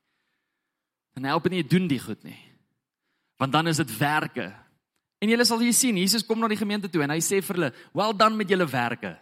[1.15, 2.39] Dan help dit nie doen die goed nie.
[3.37, 4.55] Want dan is dit werke.
[5.19, 7.57] En julle sal hier sien, Jesus kom na die gemeente toe en hy sê vir
[7.57, 9.19] hulle, "Well done met julle werke."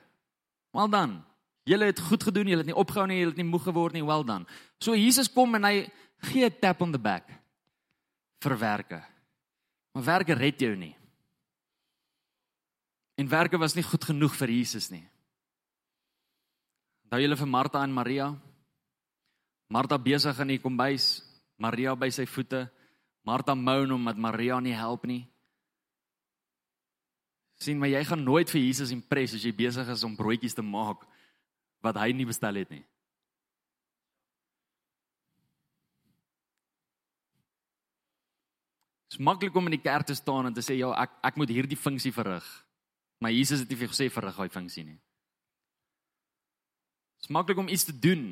[0.72, 1.22] Well done.
[1.64, 4.04] Julle het goed gedoen, julle het nie opgehou nie, julle het nie moeg geword nie,
[4.04, 4.46] well done.
[4.78, 7.24] So Jesus kom en hy gee 'n tap on the back
[8.40, 9.02] vir werke.
[9.94, 10.94] Maar werke red jou nie.
[13.16, 15.04] En werke was nie goed genoeg vir Jesus nie.
[17.06, 18.32] Onthou julle vir Martha en Maria?
[19.72, 21.22] Martha besig in die kombuis,
[21.58, 22.66] Maria by sy voete.
[23.26, 25.24] Martha moan omdat Maria nie help nie.
[27.56, 30.62] Sien, maar jy gaan nooit vir Jesus impress as jy besig is om broodjies te
[30.62, 31.06] maak
[31.80, 32.84] wat hy nie bestel het nie.
[39.06, 41.40] Dit is maklik om in die kerk te staan en te sê ja, ek ek
[41.40, 42.44] moet hierdie funksie verrig.
[43.22, 44.98] Maar Jesus het nie vir gesê verrig daai funksie nie.
[47.16, 48.28] Dit is maklik om iets te doen.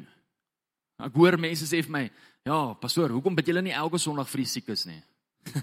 [1.03, 2.05] Ek hoor mense sê vir my,
[2.47, 5.01] ja, pastoor, hoekom bid julle nie elke Sondag vir die siekes nie?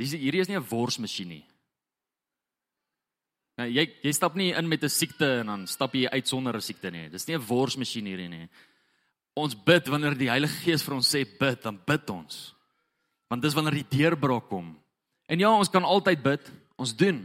[0.00, 1.44] Dis hierdie is nie 'n worsmasjien nie.
[3.56, 6.56] Nou, jy jy stap nie in met 'n siekte en dan stap jy uit sonder
[6.56, 7.08] 'n siekte nie.
[7.08, 8.48] Dis nie 'n worsmasjien hierdie nie.
[9.36, 12.54] Ons bid wanneer die Heilige Gees vir ons sê bid, dan bid ons.
[13.30, 14.82] Want dis wanneer die deurbraak kom
[15.32, 17.22] En ja, ons kan altyd bid, ons doen.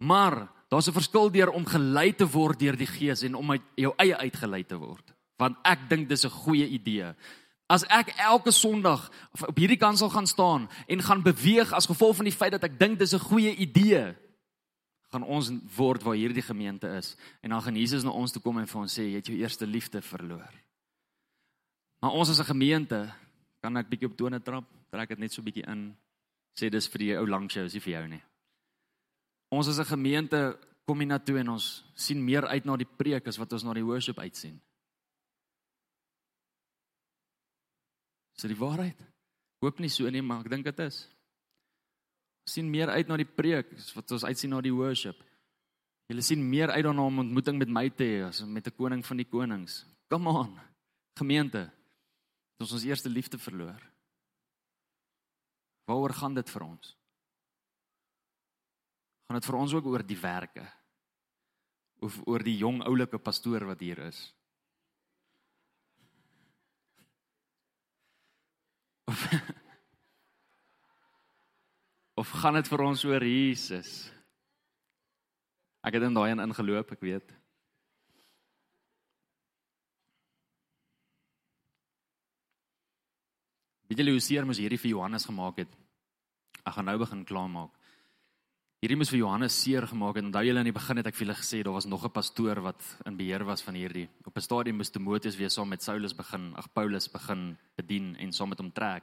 [0.00, 3.62] Maar daar's 'n verskil deur om gelei te word deur die Gees en om uit
[3.74, 5.14] jou eie uitgelei te word.
[5.36, 7.14] Want ek dink dis 'n goeie idee.
[7.68, 9.10] As ek elke Sondag
[9.46, 12.64] op hierdie kant sal gaan staan en gaan beweeg as gevolg van die feit dat
[12.64, 14.16] ek dink dis 'n goeie idee,
[15.10, 18.58] gaan ons word waar hierdie gemeente is en dan gaan Jesus na ons toe kom
[18.58, 20.50] en vir ons sê jy het jou eerste liefde verloor.
[22.00, 23.12] Maar ons as 'n gemeente
[23.60, 25.96] kan ek bietjie op tone trap, trek dit net so bietjie in.
[26.54, 28.22] Sê dis vir die ou lank show, is nie vir jou nie.
[29.50, 32.88] Ons as 'n gemeente kom hier na toe en ons sien meer uit na die
[32.98, 34.60] preek as wat ons na die worship uitsien.
[38.36, 38.96] Is dit die waarheid?
[39.60, 41.08] Hoop nie so nie, maar ek dink dit is.
[42.46, 45.18] Ons sien meer uit na die preek as wat ons uitsien na die worship.
[46.10, 49.04] Julle sien meer uit daarna om ontmoeting met my te hê as met 'n koning
[49.06, 49.84] van die konings.
[50.08, 50.58] Come on.
[51.16, 51.70] Gemeente.
[52.58, 53.80] Is ons eerste liefde verloor.
[55.86, 56.96] Waaroor gaan dit vir ons?
[59.30, 60.64] Gaan dit vir ons ook oor die werke?
[62.02, 64.24] Of oor die jong oulike pastoor wat hier is?
[69.06, 69.22] Of,
[72.24, 73.94] of gaan dit vir ons oor Jesus?
[75.86, 77.30] Ek het in daai een ingeloop, ek weet.
[83.86, 85.82] Weet julle hoe seer mos hierdie vir Johannes gemaak het?
[86.64, 87.78] Ek gaan nou begin klaarmaak.
[88.80, 90.24] Hierdie moes vir Johannes seer gemaak het.
[90.24, 92.62] Onthou julle in die begin het ek vir julle gesê daar was nog 'n pastoor
[92.64, 94.08] wat in beheer was van hierdie.
[94.24, 98.32] Op 'n stadium moes Timoteus weer saam met Saulus begin, ag Paulus begin bedien en
[98.32, 99.02] saam met hom trek.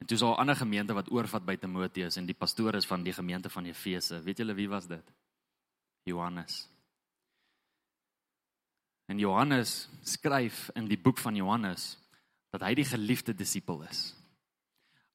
[0.00, 2.86] En toe is daar 'n ander gemeente wat oorvat by Timoteus en die pastoor is
[2.86, 4.22] van die gemeente van Efese.
[4.22, 5.12] Weet julle wie was dit?
[6.04, 6.68] Johannes.
[9.06, 11.98] En Johannes skryf in die boek van Johannes
[12.50, 14.17] dat hy die geliefde disipel is.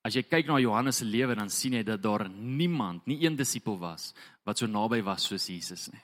[0.03, 3.37] As jy kyk na Johannes se lewe dan sien jy dat daar niemand, nie een
[3.39, 4.11] disipel was
[4.43, 6.03] wat so naby was soos Jesus nie.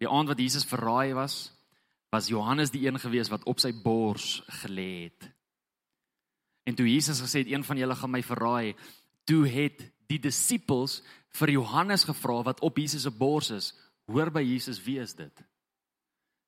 [0.00, 1.52] Die aand wat Jesus verraai was,
[2.12, 5.28] was Johannes die een gewees wat op sy bors gelê het.
[6.64, 8.74] En toe Jesus gesê het een van julle gaan my verraai,
[9.28, 11.02] toe het die disippels
[11.36, 13.72] vir Johannes gevra wat op Jesus se bors is,
[14.08, 15.44] hoor by Jesus wie is dit?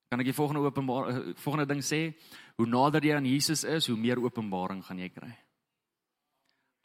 [0.08, 2.14] Kan ek die volgende openbaar eh, volgende ding sê?
[2.56, 5.32] Hoe nader jy aan Jesus is, hoe meer openbaring gaan jy kry.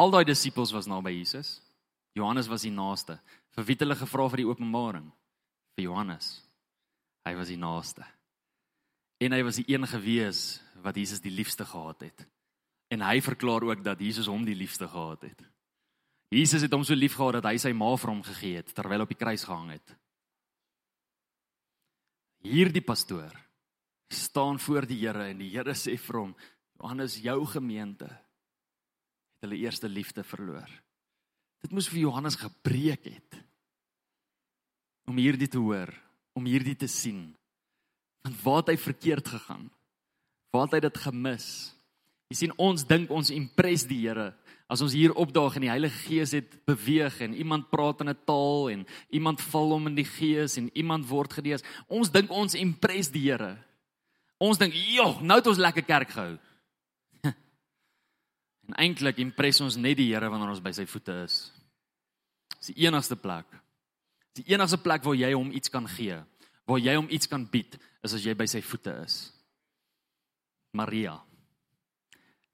[0.01, 1.59] Al daai disippels was naby Jesus.
[2.17, 3.19] Johannes was die naaste.
[3.53, 5.05] Vir wie het hulle gevra vir die openbaring?
[5.77, 6.31] Vir Johannes.
[7.27, 8.05] Hy was die naaste.
[9.21, 12.25] En hy was die een gewees wat Jesus die liefste gehad het.
[12.91, 15.45] En hy verklaar ook dat Jesus hom die liefste gehad het.
[16.33, 19.05] Jesus het hom so lief gehad dat hy sy ma vir hom gegee het terwyl
[19.05, 19.93] op die kruis gehang het.
[22.41, 23.35] Hierdie pastoor
[24.11, 26.33] staan voor die Here en die Here sê vir hom:
[26.79, 28.09] "Johannes, jou gemeente
[29.41, 30.69] het hulle eerste liefde verloor."
[31.61, 33.37] Dit moes vir Johannes gebreek het
[35.09, 35.91] om hierdie te hoor,
[36.37, 37.33] om hierdie te sien.
[38.21, 39.69] Want waar het hy verkeerd gegaan?
[40.53, 41.47] Waar het hy dit gemis?
[42.31, 44.31] Jy sien ons dink ons impres die Here
[44.71, 48.23] as ons hier opdaag en die Heilige Gees het beweeg en iemand praat in 'n
[48.25, 51.63] taal en iemand val om in die Gees en iemand word genees.
[51.89, 53.57] Ons dink ons impres die Here.
[54.39, 56.39] Ons dink, "Joh, nou het ons lekker kerk gehou."
[58.71, 61.41] En eintlik impres ons net die Here wanneer ons by sy voete is.
[62.55, 63.49] Dis die enigste plek.
[64.31, 66.15] Dis die enigste plek waar jy hom iets kan gee,
[66.69, 69.17] waar jy hom iets kan bied, is as jy by sy voete is.
[70.71, 71.17] Maria.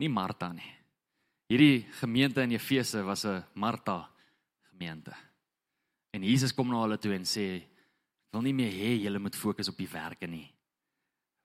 [0.02, 0.74] Nie Martha nie.
[1.48, 4.10] Hierdie gemeente in Efese was 'n Martha
[4.72, 5.14] gemeente.
[6.12, 9.36] En Jesus kom na hulle toe en sê: "Ek wil nie meer hê julle moet
[9.36, 10.52] fokus op die werke nie."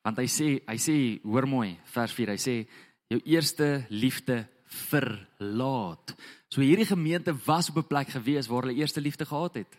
[0.02, 2.68] Want hy sê, hy sê, hoor mooi, vers 4, hy sê
[3.10, 6.14] jou eerste liefde verlaat.
[6.48, 9.78] So hierdie gemeente was op 'n plek gewees waar hulle eerste liefde gehad het.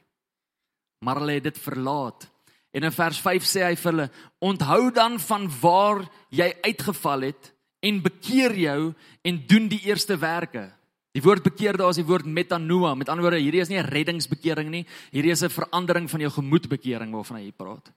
[1.00, 2.32] Maar hulle het dit verlaat.
[2.72, 7.54] En in vers 5 sê hy vir hulle: "Onthou dan van waar jy uitgeval het
[7.80, 10.72] en bekeer jou en doen die eerste werke.
[11.14, 12.96] Die woord bekeer daar is die woord metanoia.
[12.96, 14.86] Met ander woorde, hierdie is nie 'n reddingsbekering nie.
[15.12, 17.92] Hierdie is 'n verandering van jou gemoedbekering waarvan hy praat.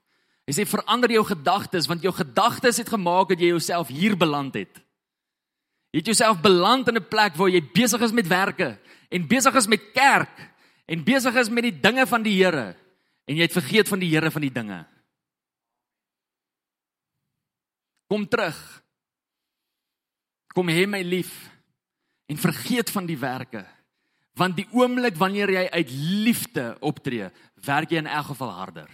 [0.45, 4.53] Hy sê verander jou gedagtes want jou gedagtes het gemaak dat jy jouself hier beland
[4.53, 4.86] het.
[5.95, 8.79] Jy het jouself beland in 'n plek waar jy besig is met werke
[9.09, 10.35] en besig is met kerk
[10.85, 12.75] en besig is met die dinge van die Here
[13.25, 14.85] en jy het vergeet van die Here van die dinge.
[18.07, 18.83] Kom terug.
[20.53, 21.49] Kom hê my lief
[22.27, 23.65] en vergeet van die werke.
[24.33, 28.89] Want die oomblik wanneer jy uit liefde optree werk jy in elk geval harder.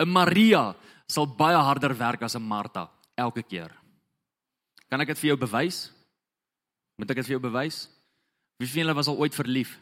[0.00, 0.74] 'n Maria
[1.06, 3.79] sal baie harder werk as 'n Martha elke keer
[4.90, 5.84] kan ek dit vir jou bewys
[7.00, 7.84] moet ek dit vir jou bewys
[8.60, 9.78] wie van julle was al ooit verlief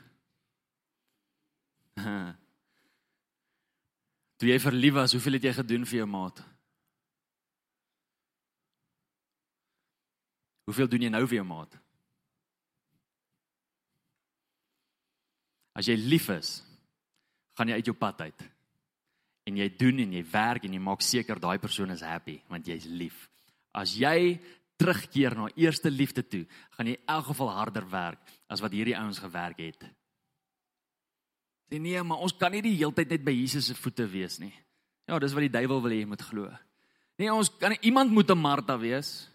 [4.38, 6.38] Toe jy verlief was, hoeveel het jy gedoen vir jou maat?
[10.68, 11.72] Hoeveel doen jy nou vir jou maat?
[15.78, 16.52] As jy lief is,
[17.58, 18.46] gaan jy uit jou pad uit.
[19.50, 22.66] En jy doen en jy werk en jy maak seker daai persoon is happy want
[22.68, 23.26] jy's lief.
[23.74, 24.38] As jy
[24.78, 26.44] terugkeer na eerste liefde toe,
[26.76, 29.88] gaan jy in elk geval harder werk as wat hierdie ouens gewerk het.
[31.68, 34.38] Sê nee, maar ons kan nie die hele tyd net by Jesus se voete wees
[34.40, 34.54] nie.
[35.08, 36.48] Ja, dis wat die duiwel wil hê jy moet glo.
[37.18, 39.28] Nee, ons kan iemand moet 'n Martha wees.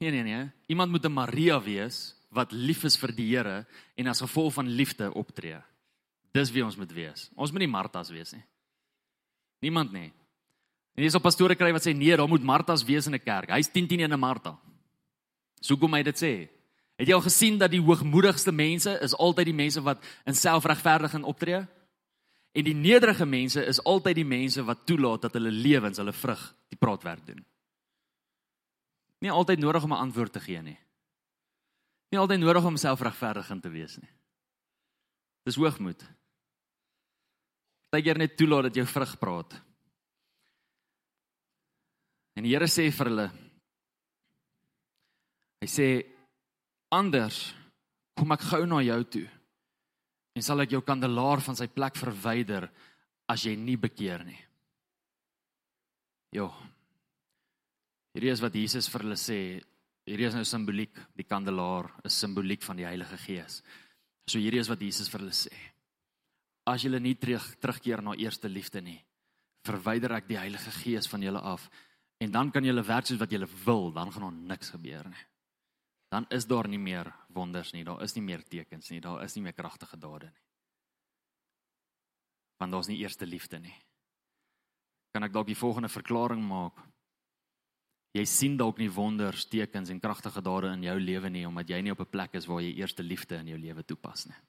[0.00, 3.66] Nee nee nee, iemand moet 'n Maria wees wat lief is vir die Here
[3.96, 5.60] en as gevolg van liefde optree.
[6.32, 7.30] Dis wie ons moet wees.
[7.36, 8.44] Ons moet nie Martas wees nie.
[9.60, 10.12] Niemand nie.
[10.94, 13.50] En dis op pastore kry wat sê nee, daar moet Martas wees in 'n kerk.
[13.50, 14.58] Hy's 10 10 in 'n Martha.
[15.60, 16.32] So kom hy dit sê.
[16.98, 21.24] Het jy al gesien dat die hoogmoedigste mense is altyd die mense wat in selfregverdiging
[21.24, 21.66] optree?
[22.52, 26.42] En die nederige mense is altyd die mense wat toelaat dat hulle lewens, hulle vrug,
[26.72, 27.44] die praatwerk doen
[29.24, 30.78] nie altyd nodig om 'n antwoord te gee nie.
[32.10, 34.10] Nie altyd nodig om selfregverdigend te wees nie.
[35.42, 36.04] Dis hoogmoed.
[37.90, 39.62] Partykeer net toelaat dat jy vrug praat.
[42.34, 43.30] En die Here sê vir hulle
[45.58, 45.88] Hy sê
[46.94, 47.48] anders
[48.18, 49.26] kom ek gou na jou toe
[50.38, 52.68] en sal ek jou kandelaar van sy plek verwyder
[53.28, 54.38] as jy nie bekeer nie.
[56.32, 56.52] Jo,
[58.18, 59.38] Hierdie is wat Jesus vir hulle sê.
[60.08, 63.60] Hierdie is nou simboliek, die kandelaar is simboliek van die Heilige Gees.
[64.26, 65.52] So hierdie is wat Jesus vir hulle sê.
[66.66, 68.98] As julle nie terug terugkeer na eerste liefde nie,
[69.68, 71.68] verwyder ek die Heilige Gees van julle af
[72.18, 75.26] en dan kan julle werk soos wat julle wil, dan gaan daar niks gebeur nie.
[76.08, 79.34] Dan is daar nie meer wonders nie, daar is nie meer tekens nie, daar is
[79.36, 80.44] nie meer kragtige dade nie.
[82.58, 83.74] Want daar's nie eerste liefde nie.
[85.12, 86.80] Kan ek dalk die volgende verklaring maak?
[88.16, 91.82] Jy sien dalk nie wonders, tekens en kragtige dade in jou lewe nie omdat jy
[91.82, 94.40] nie op 'n plek is waar jy eerste liefde in jou lewe toepas nie.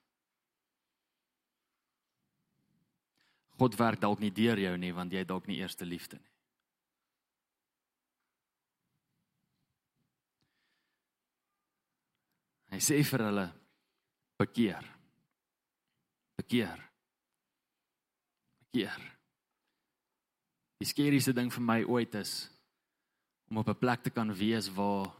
[3.58, 6.39] God werk dalk nie deur jou nie want jy dalk nie eerste liefde nie.
[12.70, 13.46] Hy sê vir hulle
[14.38, 14.86] bekeer.
[16.38, 16.82] Bekeer.
[18.64, 19.00] Bekeer.
[20.80, 22.48] Die skerieste ding vir my ooit is
[23.50, 25.10] om op 'n plek te kan wees waar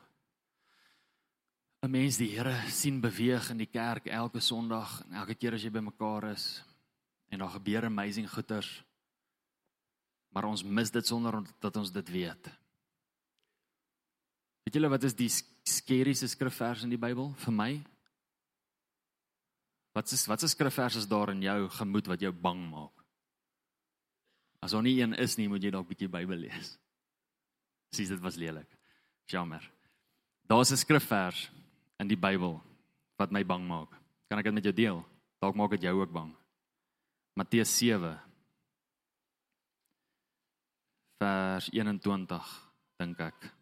[1.82, 5.62] 'n mens die Here sien beweeg in die kerk elke Sondag en elke keer as
[5.62, 6.62] jy bymekaar is
[7.28, 8.84] en daar gebeur amazing goeters
[10.30, 12.50] maar ons mis dit sonder dat ons dit weet.
[14.64, 15.30] Weet julle wat is die
[15.70, 17.70] skerieste skrifvers in die Bybel vir my?
[19.96, 23.04] Wat is wat is skrifvers is daar in jou gemoed wat jou bang maak?
[24.60, 26.74] As daar nie een is nie, moet jy dalk bietjie Bybel lees.
[27.96, 28.68] Sies dit was lelik.
[29.30, 29.64] Jammer.
[30.46, 31.50] Daar's 'n skrifvers
[31.98, 32.60] in die Bybel
[33.16, 33.90] wat my bang maak.
[34.28, 35.04] Kan ek dit met jou deel?
[35.40, 36.34] Dalk maak dit jou ook bang.
[37.34, 38.20] Matteus 7
[41.18, 43.52] vers 21 dink ek.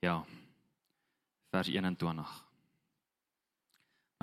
[0.00, 0.24] Ja.
[1.58, 2.44] Vers 21.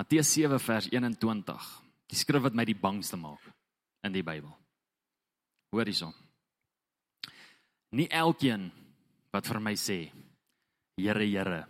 [0.00, 1.66] Matteus 7 vers 21.
[2.08, 3.42] Die skrif wat my die bangste maak
[4.06, 4.54] in die Bybel.
[5.68, 6.14] Hoor hierson.
[7.92, 8.70] Nie elkeen
[9.34, 9.98] wat vir my sê
[10.96, 11.60] Here Here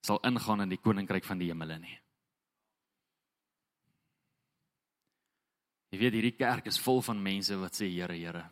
[0.00, 2.00] sal ingaan in die koninkryk van die hemele nie.
[5.92, 8.48] Jy weet hierdie kerk is vol van mense wat sê Here Here.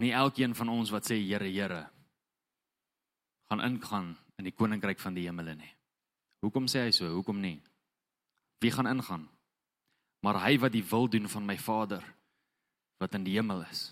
[0.00, 1.90] Nie elkeen van ons wat sê Here Here
[3.52, 5.70] gaan ingaan in die koninkryk van die hemele nie.
[6.40, 7.10] Hoekom sê hy so?
[7.12, 7.58] Hoekom nie?
[8.64, 9.26] Wie gaan ingaan?
[10.24, 12.02] Maar hy wat die wil doen van my Vader
[13.02, 13.90] wat in die hemel is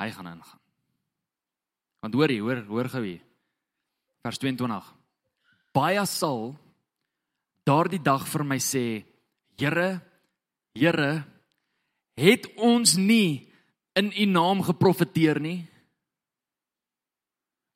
[0.00, 0.60] hy gaan ingaan.
[2.04, 3.22] Want hoor jy, hoor, hoor gou hier.
[4.26, 4.90] Vers 22.
[5.72, 6.50] Baie sal
[7.64, 9.04] daardie dag vir my sê,
[9.56, 10.02] Here,
[10.76, 11.24] Here,
[12.18, 13.46] het ons nie
[13.96, 15.62] in u naam geprofeteer nie?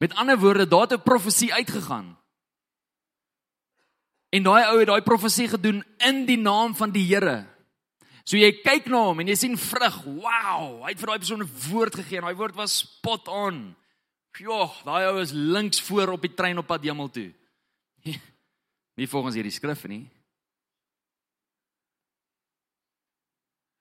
[0.00, 2.18] Met ander woorde, daar het 'n profesie uitgegaan.
[4.30, 7.46] En daai ou het daai profesie gedoen in die naam van die Here.
[8.24, 9.96] So jy kyk na hom en jy sien vrug.
[10.04, 13.76] Wow, hy het vir daai persoon 'n woord gegee en daai woord was spot on.
[14.38, 17.32] Jo, daai ou is links voor op die trein op pad hemel toe.
[18.96, 20.08] Nie volgens hierdie skrif nie.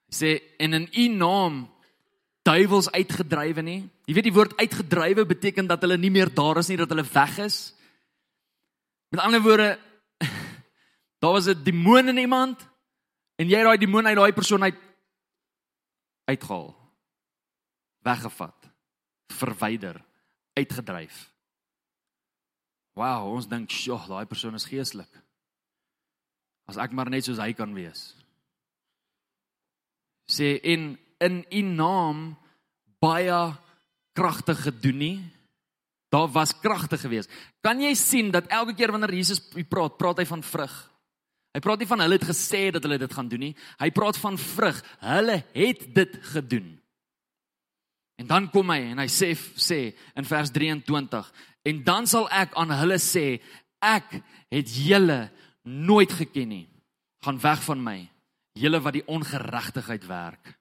[0.09, 1.69] Hy sê en in u naam
[2.41, 3.89] duiwels uitgedrywe nie.
[4.09, 7.05] Jy weet die woord uitgedrywe beteken dat hulle nie meer daar is nie, dat hulle
[7.05, 7.57] weg is.
[9.13, 9.67] Met ander woorde
[11.21, 12.57] Daar was 'n demoon in iemand
[13.35, 14.75] en jy het daai demoon uit daai persoon uit
[16.25, 16.75] uitgehaal.
[17.99, 18.69] Weggevat.
[19.27, 20.05] Verwyder,
[20.53, 21.33] uitgedryf.
[22.93, 25.21] Wow, ons dink, "Sjoe, daai persoon is geestelik."
[26.65, 28.15] As ek maar net soos hy kan wees.
[30.31, 32.37] Sê en in u naam
[32.99, 33.57] baie
[34.19, 35.17] kragtig gedoen nie.
[36.11, 37.29] Daar was kragte gewees.
[37.61, 40.75] Kan jy sien dat elke keer wanneer Jesus praat, praat hy van vrug?
[41.53, 43.55] Hy praat nie van hulle het gesê dat hulle dit gaan doen nie.
[43.81, 44.81] Hy praat van vrug.
[45.05, 46.73] Hulle het dit gedoen.
[48.19, 49.79] En dan kom hy en hy sê sê
[50.19, 51.29] in vers 23
[51.69, 53.39] en dan sal ek aan hulle sê
[53.79, 54.17] ek
[54.51, 55.29] het julle
[55.63, 56.65] nooit geken nie.
[57.23, 57.97] Gaan weg van my,
[58.59, 60.51] julle wat die ongeregtigheid werk.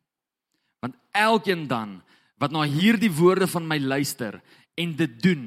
[0.82, 1.98] Want elkeen dan
[2.38, 4.40] wat na hierdie woorde van my luister
[4.78, 5.44] en dit doen,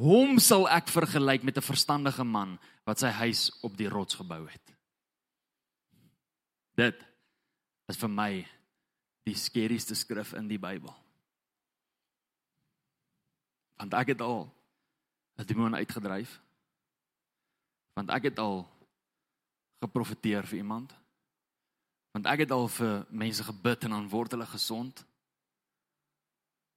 [0.00, 4.48] hom sal ek vergelyk met 'n verstandige man wat sy huis op die rots gebou
[4.48, 4.74] het.
[6.74, 6.98] Dit
[7.88, 8.46] is vir my
[9.24, 10.92] die skerieste skrif in die Bybel.
[13.76, 14.50] Want ek het al
[15.38, 16.40] 'n demoon uitgedryf.
[17.94, 18.68] Want ek het al
[19.80, 20.94] geprofeteer vir iemand.
[22.12, 25.04] Want ek het al vir mense gebid en dan word hulle gesond.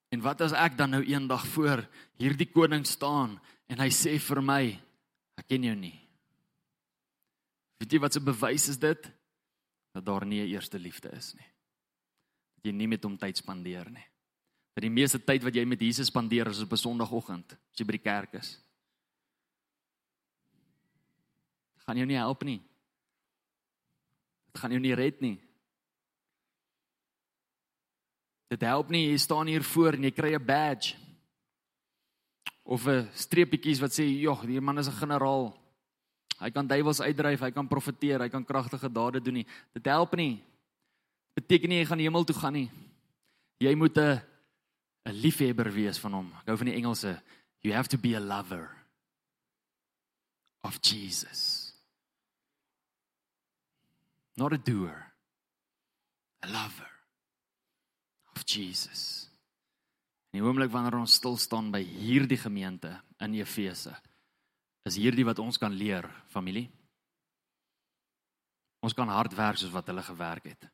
[0.09, 1.83] En wat as ek dan nou eendag voor
[2.19, 3.35] hierdie koning staan
[3.67, 4.61] en hy sê vir my
[5.37, 5.95] ek ken jou nie.
[7.77, 9.09] Weet jy wat se bewys is dit?
[9.93, 11.49] Dat daar nie 'n eerste liefde is nie.
[12.55, 14.05] Dat jy nie met hom tyd spandeer nie.
[14.73, 17.85] Dat die meeste tyd wat jy met Jesus spandeer is op 'n Sondagoggend, as jy
[17.85, 18.59] by die kerk is.
[21.75, 22.61] Dit gaan jou nie help nie.
[24.51, 25.46] Dit gaan jou nie red nie.
[28.47, 30.95] Dit help nie jy staan hier voor en jy kry 'n badge
[32.63, 35.55] of 'n streepietjies wat sê, "Jog, hierdie man is 'n generaal.
[36.39, 40.15] Hy kan duiwels uitdryf, hy kan profeteer, hy kan kragtige dade doen nie." Dit help
[40.15, 40.43] nie.
[41.35, 42.71] Dit beteken nie jy gaan hemel toe gaan nie.
[43.59, 44.21] Jy moet 'n
[45.05, 46.33] 'n liefhebber wees van hom.
[46.39, 47.21] Ek hou van die Engelse.
[47.61, 48.69] You have to be a lover
[50.63, 51.73] of Jesus.
[54.35, 55.13] Not a doer.
[56.43, 56.96] A lover
[58.37, 59.25] of Jesus.
[60.29, 62.91] In die oomblik wanneer ons stil staan by hierdie gemeente
[63.23, 63.95] in Efese,
[64.87, 66.67] is hierdie wat ons kan leer, familie.
[68.85, 70.67] Ons kan hard werk soos wat hulle gewerk het.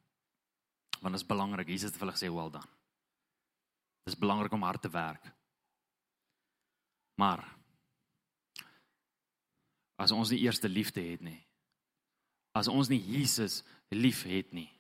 [1.00, 1.72] Want dit is belangrik.
[1.72, 2.70] Jesus het vir hulle gesê, "Well done."
[4.04, 5.32] Dit is belangrik om hard te werk.
[7.16, 7.44] Maar
[9.96, 11.40] as ons nie eerste liefde het nie,
[12.52, 14.73] as ons nie Jesus lief het nie,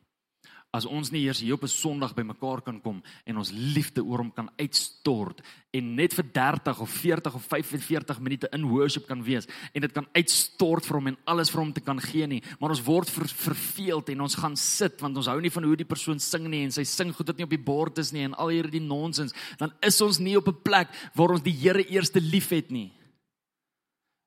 [0.74, 4.18] as ons nie eers hier op 'n Sondag bymekaar kan kom en ons liefde oor
[4.18, 9.24] hom kan uitstort en net vir 30 of 40 of 45 minute in worship kan
[9.24, 12.42] wees en dit kan uitstort vir hom en alles vir hom te kan gee nie
[12.60, 15.76] maar ons word ver, verveeld en ons gaan sit want ons hou nie van hoe
[15.76, 18.24] die persoon sing nie en sy sing goed wat nie op die bord is nie
[18.24, 21.86] en al hierdie nonsens dan is ons nie op 'n plek waar ons die Here
[21.88, 22.92] eerste liefhet nie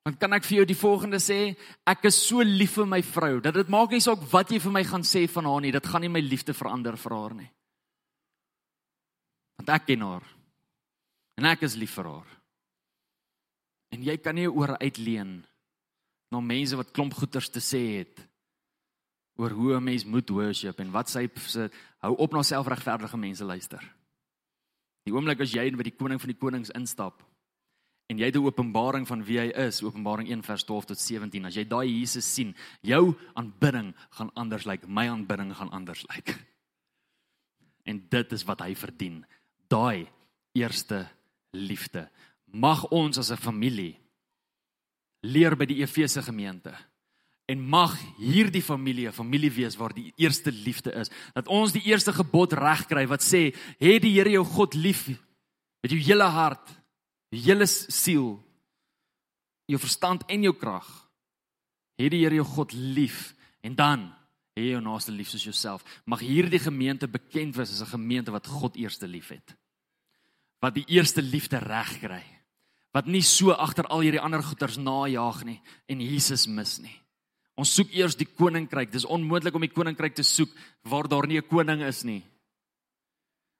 [0.07, 1.51] Want kan ek vir jou die volgende sê,
[1.83, 4.71] ek is so lief vir my vrou dat dit maak nie saak wat jy vir
[4.77, 7.49] my gaan sê van haar nie, dit gaan nie my liefde verander vir haar nie.
[9.59, 10.23] Want ek ken haar.
[11.35, 12.31] En ek is lief vir haar.
[13.91, 15.41] En jy kan nie oor uitleen
[16.31, 18.23] na mense wat klomp goeters te sê het
[19.35, 23.43] oor hoe 'n mens moet worship en wat sy se hou op na selfregverdige mense
[23.43, 23.83] luister.
[25.03, 27.23] Die oomblik as jy by die koning van die konings instap,
[28.07, 31.45] en jy het 'n openbaring van wie hy is, Openbaring 1 vers 12 tot 17.
[31.45, 36.01] As jy daai Jesus sien, jou aanbidding gaan anders lyk, like, my aanbidding gaan anders
[36.07, 36.27] lyk.
[36.27, 36.39] Like.
[37.87, 39.25] En dit is wat hy verdien.
[39.67, 40.07] Daai
[40.57, 41.07] eerste
[41.51, 42.09] liefde.
[42.45, 43.97] Mag ons as 'n familie
[45.21, 46.73] leer by die Efese gemeente
[47.47, 51.09] en mag hierdie familie 'n familie wees waar die eerste liefde is.
[51.33, 55.07] Dat ons die eerste gebod regkry wat sê: "Hê die Here jou God lief
[55.81, 56.76] met jou hele hart,
[57.31, 58.37] hele siel,
[59.67, 60.87] jou verstand en jou krag.
[61.97, 63.33] Hê die Here jou God lief
[63.65, 64.05] en dan
[64.57, 65.85] hê jou naaste lief soos jouself.
[66.05, 69.55] Mag hierdie gemeente bekend wees as 'n gemeente wat God eerste liefhet.
[70.61, 72.23] Wat die eerste liefde reg kry.
[72.93, 77.01] Wat nie so agter al hierdie ander goeters najag nie en Jesus mis nie.
[77.57, 78.91] Ons soek eers die koninkryk.
[78.91, 80.49] Dis onmoontlik om die koninkryk te soek
[80.83, 82.23] waar daar nie 'n koning is nie.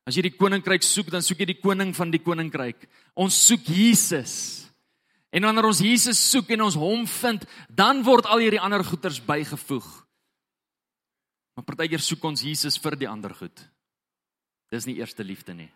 [0.08, 2.86] As jy die koninkryk soek, dan soek jy die koning van die koninkryk.
[3.20, 4.36] Ons soek Jesus.
[5.36, 9.20] En wanneer ons Jesus soek en ons hom vind, dan word al hierdie ander goeders
[9.20, 9.90] bygevoeg.
[11.58, 13.66] Maar partykeer soek ons Jesus vir die ander goed.
[14.72, 15.70] Dis nie eerste liefde nie.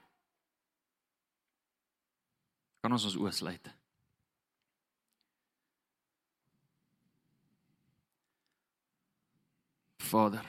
[2.82, 3.70] Kan ons ons oë sluit?
[10.12, 10.48] Vader.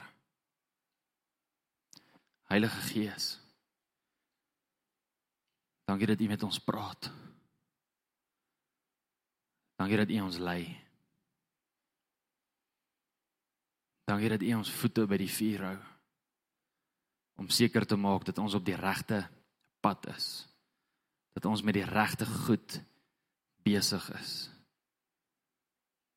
[2.47, 3.42] Heilige Gees.
[5.93, 7.11] Dankie dat U met ons praat.
[9.77, 10.63] Dankie dat U ons lei.
[14.09, 15.77] Dankie dat U ons voete by die vuur hou
[17.37, 19.21] om seker te maak dat ons op die regte
[19.85, 20.47] pad is.
[21.37, 22.81] Dat ons met die regte goed
[23.61, 24.49] besig is.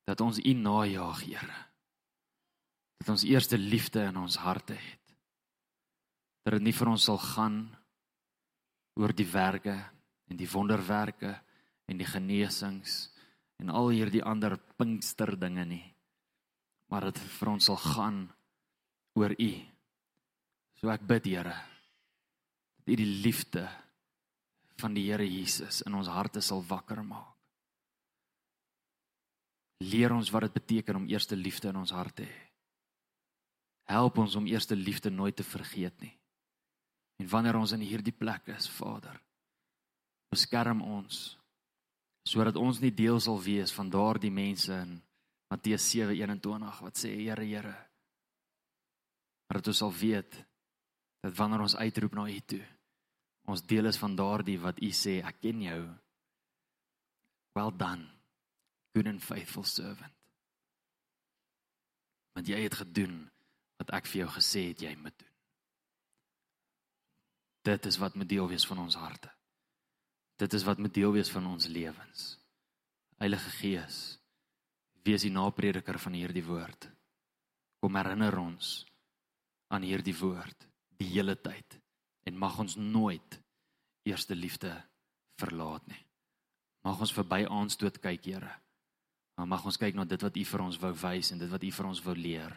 [0.09, 1.61] Dat ons U najag, Here.
[2.97, 5.17] Dat ons eerste liefde in ons harte het.
[6.41, 7.76] Dat dit nie vir ons sal gaan
[8.97, 9.75] oor die werke
[10.27, 11.35] en die wonderwerke
[11.87, 13.07] en die genesings
[13.61, 15.85] en al hierdie ander pinkster dinge nie.
[16.91, 18.19] Maar dit vir ons sal gaan
[19.17, 19.51] oor U.
[20.77, 21.55] So ek bid, Here,
[22.77, 23.65] dat U die liefde
[24.77, 27.33] van die Here Jesus in ons harte sal wakker maak.
[29.85, 32.39] Leer ons wat dit beteken om eerste liefde in ons hart te hê.
[33.87, 36.15] Help ons om eerste liefde nooit te vergeet nie.
[37.17, 39.17] En wanneer ons in hierdie plek is, Vader,
[40.33, 41.37] beskerm ons
[42.27, 44.97] sodat ons nie deel sal wees van daardie mense in
[45.47, 47.75] Matteus 7:21 wat sê Here, Here.
[49.47, 50.35] Maar dat ons sal weet
[51.23, 52.65] dat wanneer ons uitroep na U toe,
[53.47, 55.79] ons deel is van daardie wat U sê, ek ken jou.
[57.55, 58.11] Well done,
[58.93, 60.13] good and faithful servant.
[62.35, 63.23] Want jy het gedoen
[63.79, 65.36] wat ek vir jou gesê het jy moet doen.
[67.67, 69.31] Dit is wat moet deel wees van ons harte.
[70.39, 72.37] Dit is wat moet deel wees van ons lewens.
[73.19, 73.97] Heilige Gees,
[75.03, 76.87] wees die naprediker van hierdie woord.
[77.81, 78.85] Kom herinner ons
[79.73, 80.67] aan hierdie woord
[81.01, 81.79] die hele tyd
[82.29, 83.39] en mag ons nooit
[84.07, 84.71] eerste liefde
[85.41, 86.03] verlaat nie.
[86.87, 88.53] Mag ons verby aanstoot kyk, Here.
[89.35, 91.63] Maar mag ons kyk na dit wat U vir ons wou wys en dit wat
[91.63, 92.53] U vir ons wou leer.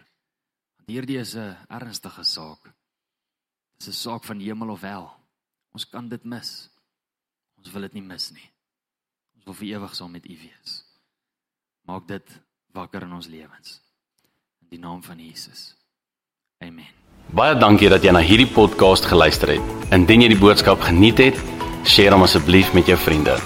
[0.78, 2.70] Want hierdie is 'n ernstige saak.
[3.80, 5.10] Dis 'n saak van hemel of hel.
[5.72, 6.68] Ons kan dit mis.
[7.58, 8.50] Ons wil dit nie mis nie.
[9.34, 10.84] Ons wil vir ewig saam met U wees.
[11.86, 12.40] Maak dit
[12.72, 13.80] wakker in ons lewens.
[14.60, 15.74] In die naam van Jesus.
[16.58, 16.92] Amen.
[17.32, 19.92] Baie dankie dat jy na hierdie podcast geluister het.
[19.92, 21.40] Indien jy die boodskap geniet het,
[21.96, 23.40] deel hom asseblief met jou vriende.